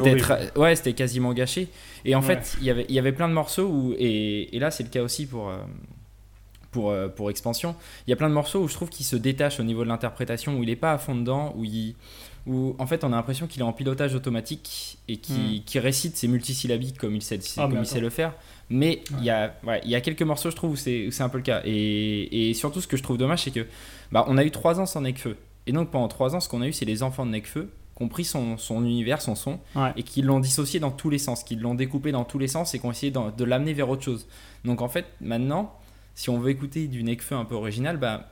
ouais, 0.58 0.76
c'était 0.76 0.94
quasiment 0.94 1.34
gâché. 1.34 1.68
Et 2.06 2.16
en 2.16 2.22
Ouais. 2.22 2.26
fait, 2.36 2.56
il 2.60 2.66
y 2.66 2.70
avait, 2.70 2.86
il 2.88 2.96
y 2.96 3.00
avait 3.00 3.12
plein 3.12 3.28
de 3.28 3.34
morceaux 3.34 3.68
où, 3.68 3.94
et, 3.98 4.56
et 4.56 4.60
là, 4.60 4.72
c'est 4.72 4.84
le 4.84 4.90
cas 4.90 5.02
aussi 5.04 5.26
pour, 5.26 5.50
euh, 5.50 5.58
pour, 6.72 6.92
euh, 6.92 7.08
pour 7.08 7.30
Expansion. 7.30 7.76
Il 8.06 8.10
y 8.10 8.14
a 8.14 8.16
plein 8.16 8.30
de 8.30 8.34
morceaux 8.34 8.60
où 8.62 8.68
je 8.68 8.74
trouve 8.74 8.90
qu'il 8.90 9.06
se 9.06 9.16
détache 9.16 9.60
au 9.60 9.64
niveau 9.64 9.84
de 9.84 9.90
l'interprétation, 9.90 10.58
où 10.58 10.64
il 10.64 10.70
est 10.70 10.76
pas 10.76 10.92
à 10.94 10.98
fond 10.98 11.16
dedans, 11.16 11.54
où 11.58 11.64
il, 11.64 11.96
où 12.48 12.76
en 12.80 12.86
fait, 12.88 13.04
on 13.04 13.12
a 13.12 13.16
l'impression 13.16 13.48
qu'il 13.48 13.62
est 13.62 13.66
en 13.66 13.74
pilotage 13.74 14.14
automatique 14.16 14.98
et 15.08 15.18
qui, 15.18 15.64
qui 15.66 15.80
récite 15.80 16.16
ses 16.18 16.28
multisyllabiques 16.28 16.98
comme 16.98 17.16
il 17.16 17.22
sait, 17.22 17.40
Ah, 17.58 17.68
comme 17.68 17.80
il 17.80 17.86
sait 17.86 18.00
le 18.00 18.10
faire. 18.10 18.34
Mais 18.70 19.04
il 19.20 19.24
y 19.24 19.30
a, 19.30 19.56
ouais, 19.66 19.82
y 19.86 19.96
a 19.96 20.02
quelques 20.02 20.22
morceaux, 20.24 20.50
je 20.52 20.56
trouve, 20.56 20.72
où 20.72 20.76
c'est 20.76 21.10
un 21.22 21.30
peu 21.30 21.38
le 21.38 21.44
cas. 21.44 21.62
Et, 21.66 22.50
et 22.50 22.54
surtout, 22.54 22.82
ce 22.82 22.88
que 22.88 22.98
je 22.98 23.04
trouve 23.04 23.18
dommage, 23.18 23.44
c'est 23.44 23.52
que, 23.52 23.66
bah, 24.12 24.26
on 24.28 24.38
a 24.38 24.44
eu 24.44 24.52
trois 24.52 24.80
ans 24.80 24.86
sans 24.86 25.02
Nekfeu. 25.02 25.38
Et 25.68 25.72
donc, 25.72 25.90
pendant 25.92 26.08
trois 26.08 26.36
ans, 26.36 26.40
ce 26.40 26.50
qu'on 26.50 26.62
a 26.62 26.68
eu, 26.68 26.74
c'est 26.74 26.86
les 26.86 27.02
enfants 27.04 27.26
de 27.26 27.32
Nekfeu 27.32 27.70
qui 27.98 28.04
ont 28.04 28.08
pris 28.10 28.26
son, 28.26 28.58
son 28.58 28.84
univers, 28.84 29.22
son 29.22 29.36
son, 29.36 29.60
Ouais. 29.76 29.92
et 29.96 30.04
qui 30.04 30.22
l'ont 30.22 30.40
dissocié 30.40 30.80
dans 30.80 30.92
tous 30.92 31.10
les 31.10 31.18
sens, 31.20 31.44
qui 31.44 31.56
l'ont 31.56 31.76
découpé 31.76 32.12
dans 32.12 32.26
tous 32.26 32.38
les 32.40 32.48
sens 32.48 32.74
et 32.76 32.80
qui 32.80 32.86
ont 32.86 32.92
essayé 32.92 33.12
de 33.12 33.44
l'amener 33.44 33.74
vers 33.74 33.90
autre 33.90 34.04
chose. 34.04 34.28
Donc 34.66 34.82
en 34.82 34.90
fait, 34.90 35.06
maintenant, 35.22 35.74
si 36.14 36.30
on 36.30 36.38
veut 36.40 36.50
écouter 36.50 36.88
du 36.88 37.04
Nekfeu 37.04 37.36
un 37.36 37.46
peu 37.46 37.56
original, 37.56 37.98
bah, 37.98 38.30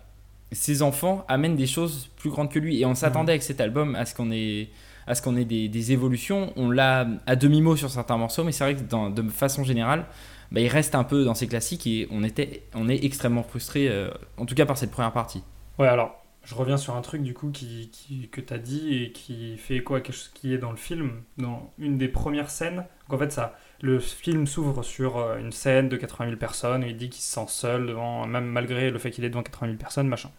ses 0.52 0.82
enfants 0.82 1.26
amènent 1.28 1.56
des 1.56 1.68
choses 1.68 2.10
plus 2.18 2.30
grandes 2.30 2.52
que 2.52 2.60
lui. 2.60 2.80
Et 2.82 2.86
on 2.86 2.96
s'attendait 2.96 3.32
avec 3.34 3.44
cet 3.44 3.62
album 3.62 3.96
à 3.96 4.06
ce 4.06 4.14
qu'on 4.16 4.32
ait, 4.32 4.70
à 5.08 5.16
ce 5.16 5.22
qu'on 5.22 5.36
ait 5.36 5.46
des, 5.46 5.68
des 5.70 5.92
évolutions. 5.92 6.54
On 6.56 6.70
l'a 6.70 7.08
à 7.26 7.36
demi-mot 7.36 7.76
sur 7.76 7.90
certains 7.90 8.18
morceaux, 8.18 8.44
mais 8.44 8.52
c'est 8.52 8.64
vrai 8.64 8.76
que 8.76 8.82
dans- 8.82 9.10
de 9.10 9.28
façon 9.30 9.64
générale, 9.64 10.06
bah, 10.52 10.60
il 10.62 10.68
reste 10.68 10.96
un 10.96 11.04
peu 11.04 11.24
dans 11.26 11.34
ses 11.34 11.48
classiques 11.48 11.88
et 11.88 12.08
on, 12.12 12.24
était, 12.24 12.64
on 12.76 12.88
est 12.90 13.04
extrêmement 13.04 13.44
frustré, 13.44 13.90
euh, 13.90 14.10
en 14.38 14.46
tout 14.46 14.56
cas 14.56 14.66
par 14.66 14.78
cette 14.78 14.92
première 14.92 15.12
partie. 15.14 15.44
Ouais, 15.80 15.88
alors, 15.88 16.24
je 16.44 16.54
reviens 16.56 16.78
sur 16.78 16.96
un 16.96 17.02
truc 17.02 17.24
du 17.24 17.34
coup 17.34 17.50
qui, 17.50 17.90
qui- 17.92 18.30
que 18.30 18.42
tu 18.42 18.54
as 18.54 18.58
dit 18.60 18.94
et 18.96 19.12
qui 19.12 19.58
fait 19.58 19.78
écho 19.78 19.96
à 19.96 20.02
quelque 20.02 20.16
chose 20.16 20.32
qui 20.34 20.54
est 20.54 20.58
dans 20.60 20.72
le 20.72 20.78
film. 20.78 21.24
Dans 21.38 21.74
une 21.80 21.98
des 21.98 22.08
premières 22.10 22.50
scènes, 22.52 22.86
donc 23.10 23.14
en 23.14 23.18
fait, 23.18 23.32
ça, 23.32 23.56
le 23.84 24.00
film 24.00 24.48
s'ouvre 24.48 24.82
sur 24.82 25.18
euh, 25.18 25.38
une 25.38 25.52
scène 25.52 25.90
de 25.90 25.98
80 25.98 26.28
000 26.28 26.38
personnes 26.40 26.86
et 26.86 26.90
il 26.92 26.96
dit 26.96 27.10
qu'il 27.10 27.22
se 27.22 27.34
sent 27.34 27.46
seul, 27.50 27.88
devant, 27.88 28.26
même 28.26 28.46
malgré 28.46 28.90
le 28.90 28.98
fait 28.98 29.12
qu'il 29.12 29.26
est 29.26 29.30
devant 29.30 29.44
80 29.44 29.68
000 29.68 29.78
personnes, 29.78 30.08
machin. 30.08 30.32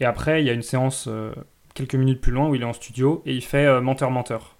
Et 0.00 0.04
après, 0.04 0.42
il 0.42 0.46
y 0.46 0.50
a 0.50 0.52
une 0.52 0.62
séance 0.62 1.06
euh, 1.06 1.32
quelques 1.72 1.94
minutes 1.94 2.20
plus 2.20 2.32
loin 2.32 2.48
où 2.48 2.56
il 2.56 2.62
est 2.62 2.66
en 2.66 2.72
studio 2.72 3.22
et 3.26 3.32
il 3.32 3.44
fait 3.44 3.64
euh, 3.64 3.80
menteur-menteur. 3.80 4.56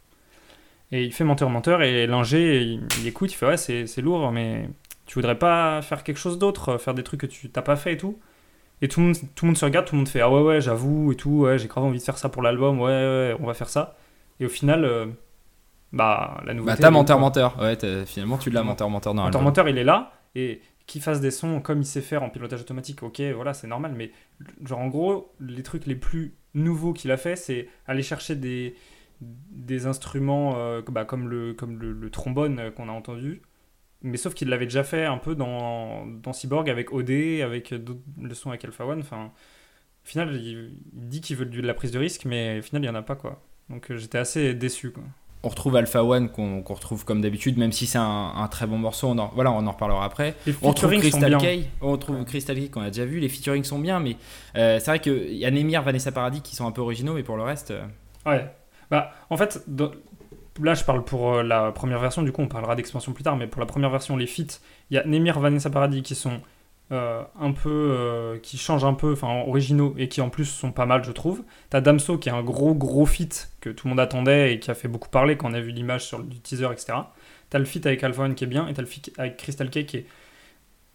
Et 0.92 1.04
il 1.04 1.12
fait 1.12 1.24
menteur-menteur 1.24 1.82
et 1.82 2.06
l'ingé, 2.06 2.62
il, 2.62 3.06
écoute, 3.06 3.32
il 3.32 3.34
fait 3.34 3.46
ouais, 3.46 3.56
c'est 3.56 4.00
lourd, 4.00 4.30
mais 4.30 4.68
tu 5.06 5.14
voudrais 5.16 5.38
pas 5.38 5.82
faire 5.82 6.04
quelque 6.04 6.18
chose 6.18 6.38
d'autre, 6.38 6.78
faire 6.78 6.94
des 6.94 7.02
trucs 7.02 7.20
que 7.20 7.26
tu 7.26 7.50
t'as 7.50 7.62
pas 7.62 7.76
fait 7.76 7.94
et 7.94 7.96
tout? 7.96 8.20
Et 8.80 8.88
tout 8.88 9.00
le, 9.00 9.06
monde, 9.42 9.56
se 9.56 9.64
regarde, 9.64 9.86
tout 9.86 9.94
le 9.94 9.98
monde 9.98 10.08
fait 10.08 10.20
Ah 10.20 10.30
ouais, 10.30 10.40
ouais, 10.40 10.60
j'avoue, 10.60 11.12
et 11.12 11.16
tout, 11.16 11.40
ouais, 11.40 11.58
j'ai 11.58 11.68
grave 11.68 11.84
envie 11.84 11.98
de 11.98 12.04
faire 12.04 12.18
ça 12.18 12.28
pour 12.28 12.42
l'album, 12.42 12.80
ouais, 12.80 12.88
ouais, 12.88 13.36
on 13.40 13.46
va 13.46 13.54
faire 13.54 13.68
ça. 13.68 13.96
Et 14.40 14.46
au 14.46 14.48
final, 14.48 14.84
bah, 15.92 16.40
la 16.44 16.54
Bah, 16.54 16.54
nouveauté. 16.54 16.82
t'as 16.82 16.88
elle 16.88 16.92
est 16.92 16.92
menteur, 16.92 17.18
menteur. 17.18 17.58
Ouais, 17.60 17.76
t'as- 17.76 18.04
finalement, 18.06 18.38
tu 18.38 18.50
l'as 18.50 18.62
menteur, 18.62 18.90
menteur 18.90 19.14
dans 19.14 19.22
Menteur, 19.24 19.42
menteur, 19.42 19.68
il 19.68 19.78
est 19.78 19.84
là, 19.84 20.12
et 20.34 20.60
qu'il 20.86 21.02
fasse 21.02 21.20
des 21.20 21.30
sons 21.30 21.60
comme 21.60 21.80
il 21.80 21.86
sait 21.86 22.00
faire 22.00 22.22
en 22.22 22.30
pilotage 22.30 22.60
automatique, 22.60 23.02
ok, 23.02 23.20
voilà, 23.34 23.54
c'est 23.54 23.66
normal, 23.66 23.92
mais 23.96 24.10
genre 24.64 24.80
en 24.80 24.88
gros, 24.88 25.32
les 25.40 25.62
trucs 25.62 25.86
les 25.86 25.94
plus 25.94 26.34
nouveaux 26.54 26.92
qu'il 26.92 27.10
a 27.12 27.16
fait, 27.16 27.36
c'est 27.36 27.68
aller 27.86 28.02
chercher 28.02 28.34
des, 28.36 28.74
des 29.20 29.86
instruments 29.86 30.54
euh, 30.56 30.82
bah, 30.88 31.04
comme, 31.04 31.28
le, 31.28 31.54
comme 31.54 31.78
le, 31.78 31.92
le 31.92 32.10
trombone 32.10 32.58
euh, 32.58 32.70
qu'on 32.70 32.88
a 32.88 32.92
entendu, 32.92 33.42
mais 34.02 34.16
sauf 34.16 34.34
qu'il 34.34 34.48
l'avait 34.48 34.66
déjà 34.66 34.84
fait 34.84 35.04
un 35.06 35.18
peu 35.18 35.34
dans, 35.34 36.06
dans 36.06 36.32
Cyborg 36.32 36.70
avec 36.70 36.92
OD, 36.92 37.10
avec 37.44 37.70
le 37.70 38.34
son 38.34 38.50
avec 38.50 38.64
Alpha 38.64 38.86
One, 38.86 39.00
enfin, 39.00 39.32
au 40.04 40.08
final, 40.08 40.34
il, 40.36 40.76
il 40.94 41.08
dit 41.08 41.20
qu'il 41.20 41.36
veut 41.36 41.46
de 41.46 41.60
la 41.62 41.74
prise 41.74 41.92
de 41.92 41.98
risque, 41.98 42.24
mais 42.26 42.60
au 42.60 42.62
final, 42.62 42.82
il 42.82 42.86
n'y 42.86 42.90
en 42.90 42.94
a 42.98 43.02
pas, 43.02 43.16
quoi. 43.16 43.42
Donc 43.70 43.90
euh, 43.90 43.96
j'étais 43.98 44.18
assez 44.18 44.54
déçu, 44.54 44.90
quoi. 44.92 45.04
On 45.42 45.48
retrouve 45.48 45.76
Alpha 45.76 46.04
One 46.04 46.28
qu'on 46.28 46.62
retrouve 46.62 47.04
comme 47.06 47.22
d'habitude, 47.22 47.56
même 47.56 47.72
si 47.72 47.86
c'est 47.86 47.96
un, 47.98 48.32
un 48.36 48.46
très 48.48 48.66
bon 48.66 48.76
morceau. 48.76 49.08
On 49.08 49.16
en, 49.18 49.30
voilà, 49.34 49.50
on 49.52 49.66
en 49.66 49.72
reparlera 49.72 50.04
après. 50.04 50.34
Les 50.46 50.54
On 50.60 50.68
retrouve 50.68 50.90
Crystal 50.98 51.34
bien. 51.36 51.38
K, 51.38 51.64
on 51.80 51.92
retrouve 51.92 52.22
Crystal 52.26 52.56
K 52.56 52.70
qu'on 52.70 52.82
a 52.82 52.88
déjà 52.88 53.06
vu, 53.06 53.20
les 53.20 53.28
featuring 53.30 53.64
sont 53.64 53.78
bien, 53.78 54.00
mais 54.00 54.16
euh, 54.56 54.78
c'est 54.78 54.86
vrai 54.90 54.98
qu'il 55.00 55.32
y 55.34 55.46
a 55.46 55.50
Nemir, 55.50 55.82
Vanessa 55.82 56.12
Paradis 56.12 56.42
qui 56.42 56.54
sont 56.56 56.66
un 56.66 56.72
peu 56.72 56.82
originaux, 56.82 57.14
mais 57.14 57.22
pour 57.22 57.36
le 57.38 57.42
reste, 57.42 57.70
euh, 57.70 57.84
Ouais. 58.26 58.44
Bah, 58.90 59.12
en 59.30 59.36
fait, 59.38 59.62
dans- 59.66 59.92
là, 60.60 60.74
je 60.74 60.84
parle 60.84 61.04
pour 61.04 61.36
euh, 61.36 61.42
la 61.42 61.72
première 61.72 62.00
version, 62.00 62.20
du 62.22 62.32
coup, 62.32 62.42
on 62.42 62.48
parlera 62.48 62.76
d'expansion 62.76 63.12
plus 63.12 63.24
tard, 63.24 63.36
mais 63.36 63.46
pour 63.46 63.60
la 63.60 63.66
première 63.66 63.88
version, 63.90 64.18
les 64.18 64.26
feats, 64.26 64.58
il 64.90 64.96
y 64.96 64.98
a 64.98 65.04
Nemir, 65.06 65.40
Vanessa 65.40 65.70
Paradis 65.70 66.02
qui 66.02 66.14
sont 66.14 66.40
euh, 66.92 67.22
un 67.38 67.52
peu. 67.52 67.70
euh, 67.70 68.38
qui 68.38 68.58
changent 68.58 68.84
un 68.84 68.94
peu, 68.94 69.12
enfin, 69.12 69.28
originaux 69.46 69.94
et 69.98 70.08
qui 70.08 70.20
en 70.20 70.30
plus 70.30 70.44
sont 70.44 70.72
pas 70.72 70.86
mal, 70.86 71.04
je 71.04 71.12
trouve. 71.12 71.42
T'as 71.70 71.80
Damso 71.80 72.18
qui 72.18 72.28
est 72.28 72.32
un 72.32 72.42
gros, 72.42 72.74
gros 72.74 73.06
feat 73.06 73.50
que 73.60 73.70
tout 73.70 73.86
le 73.86 73.90
monde 73.90 74.00
attendait 74.00 74.54
et 74.54 74.60
qui 74.60 74.70
a 74.70 74.74
fait 74.74 74.88
beaucoup 74.88 75.08
parler 75.08 75.36
quand 75.36 75.50
on 75.50 75.54
a 75.54 75.60
vu 75.60 75.70
l'image 75.70 76.04
sur 76.04 76.18
le 76.18 76.26
teaser, 76.28 76.68
etc. 76.72 76.94
T'as 77.50 77.58
le 77.58 77.64
feat 77.64 77.86
avec 77.86 78.02
Alpha 78.04 78.22
One 78.22 78.34
qui 78.34 78.44
est 78.44 78.46
bien 78.46 78.68
et 78.68 78.74
t'as 78.74 78.82
le 78.82 78.88
feat 78.88 79.12
avec 79.18 79.36
Crystal 79.36 79.70
K 79.70 79.84
qui 79.86 79.98
est 79.98 80.06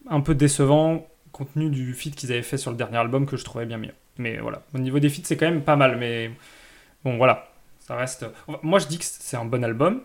un 0.09 0.21
peu 0.21 0.35
décevant 0.35 1.07
compte 1.31 1.53
tenu 1.53 1.69
du 1.69 1.93
feat 1.93 2.15
qu'ils 2.15 2.31
avaient 2.31 2.41
fait 2.41 2.57
sur 2.57 2.71
le 2.71 2.77
dernier 2.77 2.97
album 2.97 3.25
que 3.25 3.35
je 3.37 3.43
trouvais 3.43 3.65
bien 3.65 3.77
meilleur. 3.77 3.95
Mais 4.17 4.37
voilà, 4.37 4.63
au 4.73 4.77
niveau 4.79 4.99
des 4.99 5.09
feats, 5.09 5.23
c'est 5.25 5.35
quand 5.37 5.47
même 5.49 5.63
pas 5.63 5.75
mal, 5.75 5.97
mais 5.97 6.31
bon, 7.03 7.17
voilà. 7.17 7.49
Ça 7.79 7.95
reste. 7.95 8.25
Moi, 8.63 8.79
je 8.79 8.87
dis 8.87 8.97
que 8.97 9.05
c'est 9.05 9.37
un 9.37 9.45
bon 9.45 9.63
album, 9.63 10.01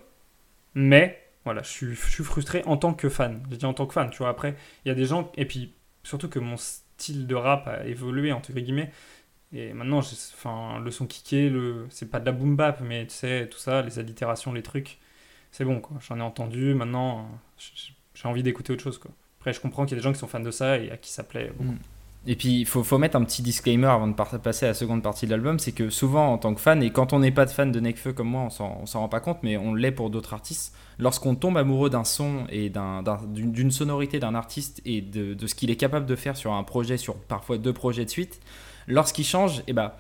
mais 0.75 1.23
voilà, 1.45 1.63
je 1.63 1.69
suis, 1.69 1.95
je 1.95 2.11
suis 2.11 2.25
frustré 2.25 2.63
en 2.67 2.77
tant 2.77 2.93
que 2.93 3.09
fan. 3.09 3.43
Je 3.51 3.57
dis 3.57 3.65
en 3.65 3.73
tant 3.75 3.87
que 3.87 3.95
fan, 3.95 4.11
tu 4.11 4.19
vois. 4.19 4.29
Après, 4.29 4.57
il 4.85 4.89
y 4.89 4.91
a 4.91 4.95
des 4.95 5.07
gens. 5.07 5.31
Et 5.37 5.47
puis, 5.47 5.73
surtout 6.03 6.29
que 6.29 6.39
mon 6.39 6.57
style 6.57 7.27
de 7.27 7.35
rap 7.35 7.69
a 7.69 7.87
évolué, 7.87 8.33
entre 8.33 8.53
guillemets. 8.53 8.91
Et 9.53 9.73
maintenant, 9.73 9.99
enfin, 9.99 10.81
le 10.81 10.91
son 10.91 11.07
kické, 11.07 11.51
le... 11.51 11.87
c'est 11.91 12.11
pas 12.11 12.21
de 12.21 12.27
la 12.27 12.33
boom 12.33 12.57
bap, 12.57 12.81
mais 12.81 13.07
tu 13.07 13.15
sais, 13.15 13.49
tout 13.49 13.59
ça, 13.59 13.83
les 13.83 13.99
allitérations, 13.99 14.53
les 14.53 14.63
trucs, 14.63 14.99
c'est 15.51 15.65
bon, 15.65 15.81
quoi. 15.81 15.99
J'en 16.09 16.19
ai 16.19 16.23
entendu, 16.23 16.75
maintenant, 16.75 17.29
j'ai 17.59 17.95
j'ai 18.15 18.29
envie 18.29 18.43
d'écouter 18.43 18.73
autre 18.73 18.83
chose, 18.83 18.99
quoi. 18.99 19.11
Après, 19.39 19.53
je 19.53 19.61
comprends 19.61 19.87
qu'il 19.87 19.93
y 19.93 19.95
a 19.95 20.01
des 20.01 20.05
gens 20.05 20.13
qui 20.13 20.19
sont 20.19 20.29
fans 20.29 20.41
de 20.41 20.51
ça 20.51 20.79
et 20.79 20.91
à 20.91 20.97
qui 20.97 21.11
ça 21.11 21.25
plaît 21.25 21.51
beaucoup. 21.57 21.73
Mm. 21.73 21.79
Et 22.27 22.37
puis, 22.37 22.61
il 22.61 22.67
faut, 22.67 22.99
mettre 22.99 23.17
un 23.17 23.25
petit 23.25 23.41
disclaimer 23.41 23.87
avant 23.87 24.07
de 24.07 24.13
passer 24.13 24.67
à 24.67 24.69
la 24.69 24.75
seconde 24.75 25.03
partie 25.03 25.25
de 25.25 25.31
l'album, 25.31 25.59
c'est 25.59 25.73
que 25.73 25.89
souvent, 25.89 26.35
en 26.35 26.37
tant 26.39 26.53
que 26.53 26.61
fan, 26.61 26.83
et 26.83 26.91
quand 26.91 27.15
on 27.15 27.21
n'est 27.21 27.31
pas 27.31 27.47
de 27.47 27.51
fan 27.51 27.73
de 27.73 27.81
Nekfeu 27.81 28.13
comme 28.13 28.29
moi, 28.29 28.49
on 28.61 28.87
s'en 28.87 29.01
rend 29.01 29.09
pas 29.09 29.21
compte, 29.21 29.39
mais 29.43 29.57
on 29.57 29.75
l'est 29.75 29.91
pour 29.91 30.11
d'autres 30.11 30.35
artistes, 30.35 30.75
lorsqu'on 30.99 31.35
tombe 31.35 31.57
amoureux 31.57 31.89
d'un 31.89 32.05
son 32.05 32.45
et 32.51 32.71
d'une 33.29 33.71
sonorité 33.71 34.19
d'un 34.19 34.35
artiste 34.35 34.83
et 34.85 35.01
de, 35.01 35.33
de 35.33 35.47
ce 35.47 35.55
qu'il 35.55 35.71
est 35.71 35.77
capable 35.77 36.05
de 36.05 36.15
faire 36.15 36.37
sur 36.37 36.53
un 36.53 36.63
projet, 36.63 36.99
sur 36.99 37.17
parfois 37.17 37.57
deux 37.57 37.73
projets 37.73 38.05
de 38.05 38.11
suite, 38.11 38.39
lorsqu'il 38.87 39.25
change, 39.25 39.61
et 39.61 39.65
eh 39.69 39.73
ben, 39.73 39.93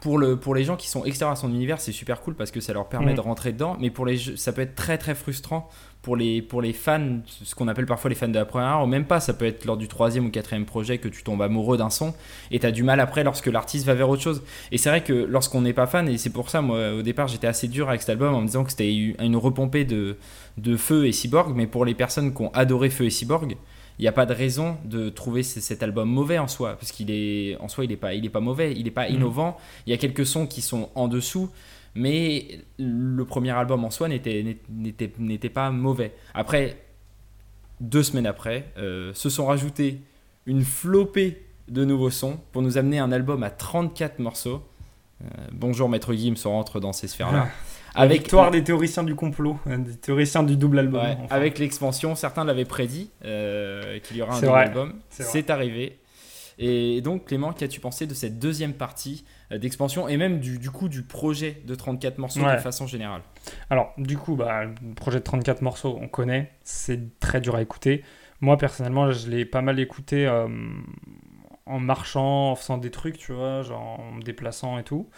pour, 0.00 0.18
le, 0.18 0.36
pour 0.36 0.54
les 0.54 0.64
gens 0.64 0.76
qui 0.76 0.88
sont 0.88 1.04
extérieurs 1.04 1.32
à 1.32 1.36
son 1.36 1.50
univers, 1.50 1.80
c'est 1.80 1.92
super 1.92 2.20
cool 2.20 2.34
parce 2.34 2.50
que 2.50 2.60
ça 2.60 2.72
leur 2.72 2.88
permet 2.88 3.12
mm. 3.12 3.16
de 3.16 3.20
rentrer 3.20 3.52
dedans, 3.52 3.76
mais 3.80 3.90
pour 3.90 4.06
les 4.06 4.18
ça 4.36 4.52
peut 4.52 4.62
être 4.62 4.74
très 4.74 4.98
très 4.98 5.14
frustrant 5.14 5.68
pour 6.02 6.16
les, 6.16 6.40
pour 6.40 6.62
les 6.62 6.72
fans, 6.72 7.18
ce 7.26 7.54
qu'on 7.54 7.66
appelle 7.68 7.86
parfois 7.86 8.08
les 8.08 8.14
fans 8.14 8.28
de 8.28 8.34
la 8.34 8.44
première 8.44 8.68
heure, 8.68 8.84
ou 8.84 8.86
même 8.86 9.04
pas, 9.04 9.18
ça 9.20 9.34
peut 9.34 9.44
être 9.44 9.64
lors 9.64 9.76
du 9.76 9.88
troisième 9.88 10.26
ou 10.26 10.30
quatrième 10.30 10.64
projet 10.64 10.98
que 10.98 11.08
tu 11.08 11.22
tombes 11.22 11.42
amoureux 11.42 11.76
d'un 11.76 11.90
son 11.90 12.14
et 12.50 12.60
tu 12.60 12.66
as 12.66 12.70
du 12.70 12.82
mal 12.84 13.00
après 13.00 13.24
lorsque 13.24 13.46
l'artiste 13.46 13.84
va 13.84 13.94
vers 13.94 14.08
autre 14.08 14.22
chose. 14.22 14.42
Et 14.70 14.78
c'est 14.78 14.88
vrai 14.88 15.02
que 15.02 15.12
lorsqu'on 15.12 15.62
n'est 15.62 15.72
pas 15.72 15.86
fan, 15.86 16.08
et 16.08 16.16
c'est 16.16 16.30
pour 16.30 16.50
ça, 16.50 16.62
moi 16.62 16.92
au 16.92 17.02
départ 17.02 17.26
j'étais 17.26 17.48
assez 17.48 17.68
dur 17.68 17.88
avec 17.88 18.00
cet 18.00 18.10
album 18.10 18.34
en 18.34 18.40
me 18.40 18.46
disant 18.46 18.64
que 18.64 18.70
c'était 18.70 18.94
une 18.94 19.36
repompée 19.36 19.84
de, 19.84 20.16
de 20.56 20.76
Feu 20.76 21.06
et 21.06 21.12
Cyborg, 21.12 21.52
mais 21.54 21.66
pour 21.66 21.84
les 21.84 21.94
personnes 21.94 22.32
qui 22.32 22.42
ont 22.42 22.52
adoré 22.54 22.90
Feu 22.90 23.06
et 23.06 23.10
Cyborg, 23.10 23.56
il 23.98 24.02
n'y 24.02 24.08
a 24.08 24.12
pas 24.12 24.26
de 24.26 24.32
raison 24.32 24.76
de 24.84 25.08
trouver 25.08 25.42
cet 25.42 25.82
album 25.82 26.08
mauvais 26.08 26.38
en 26.38 26.46
soi, 26.46 26.74
parce 26.74 26.92
qu'il 26.92 27.10
est 27.10 27.56
en 27.58 27.68
soi 27.68 27.84
il 27.84 27.90
n'est 27.90 27.96
pas, 27.96 28.14
il 28.14 28.24
est 28.24 28.30
pas 28.30 28.40
mauvais, 28.40 28.72
il 28.72 28.84
n'est 28.84 28.90
pas 28.90 29.08
mm. 29.08 29.14
innovant. 29.14 29.56
Il 29.86 29.90
y 29.90 29.92
a 29.92 29.96
quelques 29.96 30.26
sons 30.26 30.46
qui 30.46 30.62
sont 30.62 30.90
en 30.94 31.08
dessous, 31.08 31.50
mais 31.94 32.60
le 32.78 33.24
premier 33.24 33.50
album 33.50 33.84
en 33.84 33.90
soi 33.90 34.08
n'était 34.08 35.48
pas 35.52 35.70
mauvais. 35.70 36.14
Après, 36.32 36.76
deux 37.80 38.04
semaines 38.04 38.26
après, 38.26 38.72
euh, 38.78 39.12
se 39.14 39.30
sont 39.30 39.46
rajoutés 39.46 40.00
une 40.46 40.62
flopée 40.62 41.44
de 41.68 41.84
nouveaux 41.84 42.10
sons 42.10 42.38
pour 42.52 42.62
nous 42.62 42.78
amener 42.78 42.98
un 43.00 43.10
album 43.10 43.42
à 43.42 43.50
34 43.50 44.20
morceaux. 44.20 44.62
Euh, 45.22 45.26
bonjour 45.52 45.88
Maître 45.88 46.14
Gims, 46.14 46.36
on 46.44 46.50
rentre 46.50 46.78
dans 46.78 46.92
ces 46.92 47.08
sphères-là. 47.08 47.48
avec 47.94 48.22
victoire 48.22 48.50
des 48.50 48.62
théoriciens 48.62 49.02
du 49.02 49.14
complot, 49.14 49.58
hein, 49.66 49.78
des 49.78 49.96
théoriciens 49.96 50.42
du 50.42 50.56
double 50.56 50.78
album. 50.78 51.02
Avec 51.30 51.58
l'expansion, 51.58 52.14
certains 52.14 52.44
l'avaient 52.44 52.64
prédit 52.64 53.10
euh, 53.24 53.98
qu'il 54.00 54.16
y 54.16 54.22
aura 54.22 54.36
un 54.36 54.40
double 54.40 54.52
album. 54.52 54.94
C'est 55.10 55.50
arrivé. 55.50 55.98
Et 56.58 57.00
donc 57.02 57.26
Clément, 57.26 57.52
qu'as-tu 57.52 57.78
pensé 57.78 58.06
de 58.06 58.14
cette 58.14 58.40
deuxième 58.40 58.72
partie 58.72 59.24
euh, 59.52 59.58
d'expansion 59.58 60.08
et 60.08 60.16
même 60.16 60.40
du, 60.40 60.58
du, 60.58 60.70
coup 60.70 60.88
du 60.88 61.02
projet 61.02 61.62
de 61.64 61.74
34 61.76 62.18
morceaux 62.18 62.40
de 62.40 62.56
façon 62.58 62.86
générale? 62.86 63.22
Alors 63.70 63.92
du 63.96 64.18
coup, 64.18 64.34
bah, 64.34 64.64
le 64.64 64.94
projet 64.94 65.20
de 65.20 65.24
34 65.24 65.62
morceaux, 65.62 65.96
on 66.00 66.08
connaît, 66.08 66.50
c'est 66.64 67.18
très 67.20 67.40
dur 67.40 67.54
à 67.54 67.62
écouter. 67.62 68.02
Moi 68.40 68.56
personnellement, 68.58 69.12
je 69.12 69.30
l'ai 69.30 69.44
pas 69.44 69.62
mal 69.62 69.78
écouté 69.78 70.26
euh, 70.26 70.48
en 71.64 71.78
marchant, 71.78 72.50
en 72.50 72.56
faisant 72.56 72.78
des 72.78 72.90
trucs, 72.90 73.18
tu 73.18 73.32
vois, 73.32 73.62
genre 73.62 74.00
en 74.00 74.12
me 74.12 74.22
déplaçant 74.22 74.78
et 74.78 74.82
tout. 74.82 75.08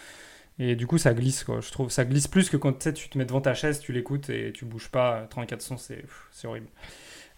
Et 0.62 0.76
du 0.76 0.86
coup, 0.86 0.98
ça 0.98 1.14
glisse, 1.14 1.42
quoi. 1.42 1.60
Je 1.62 1.72
trouve 1.72 1.88
ça 1.88 2.04
glisse 2.04 2.28
plus 2.28 2.50
que 2.50 2.58
quand 2.58 2.92
tu 2.92 3.08
te 3.08 3.16
mets 3.16 3.24
devant 3.24 3.40
ta 3.40 3.54
chaise, 3.54 3.80
tu 3.80 3.92
l'écoutes 3.92 4.28
et 4.28 4.52
tu 4.52 4.66
bouges 4.66 4.90
pas. 4.90 5.26
34 5.30 5.62
sons, 5.62 5.78
c'est 5.78 6.04
horrible. 6.44 6.68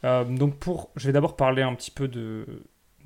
Euh, 0.02 0.24
donc, 0.24 0.58
pour, 0.58 0.90
je 0.96 1.06
vais 1.06 1.12
d'abord 1.12 1.36
parler 1.36 1.62
un 1.62 1.74
petit 1.74 1.92
peu 1.92 2.08
de 2.08 2.44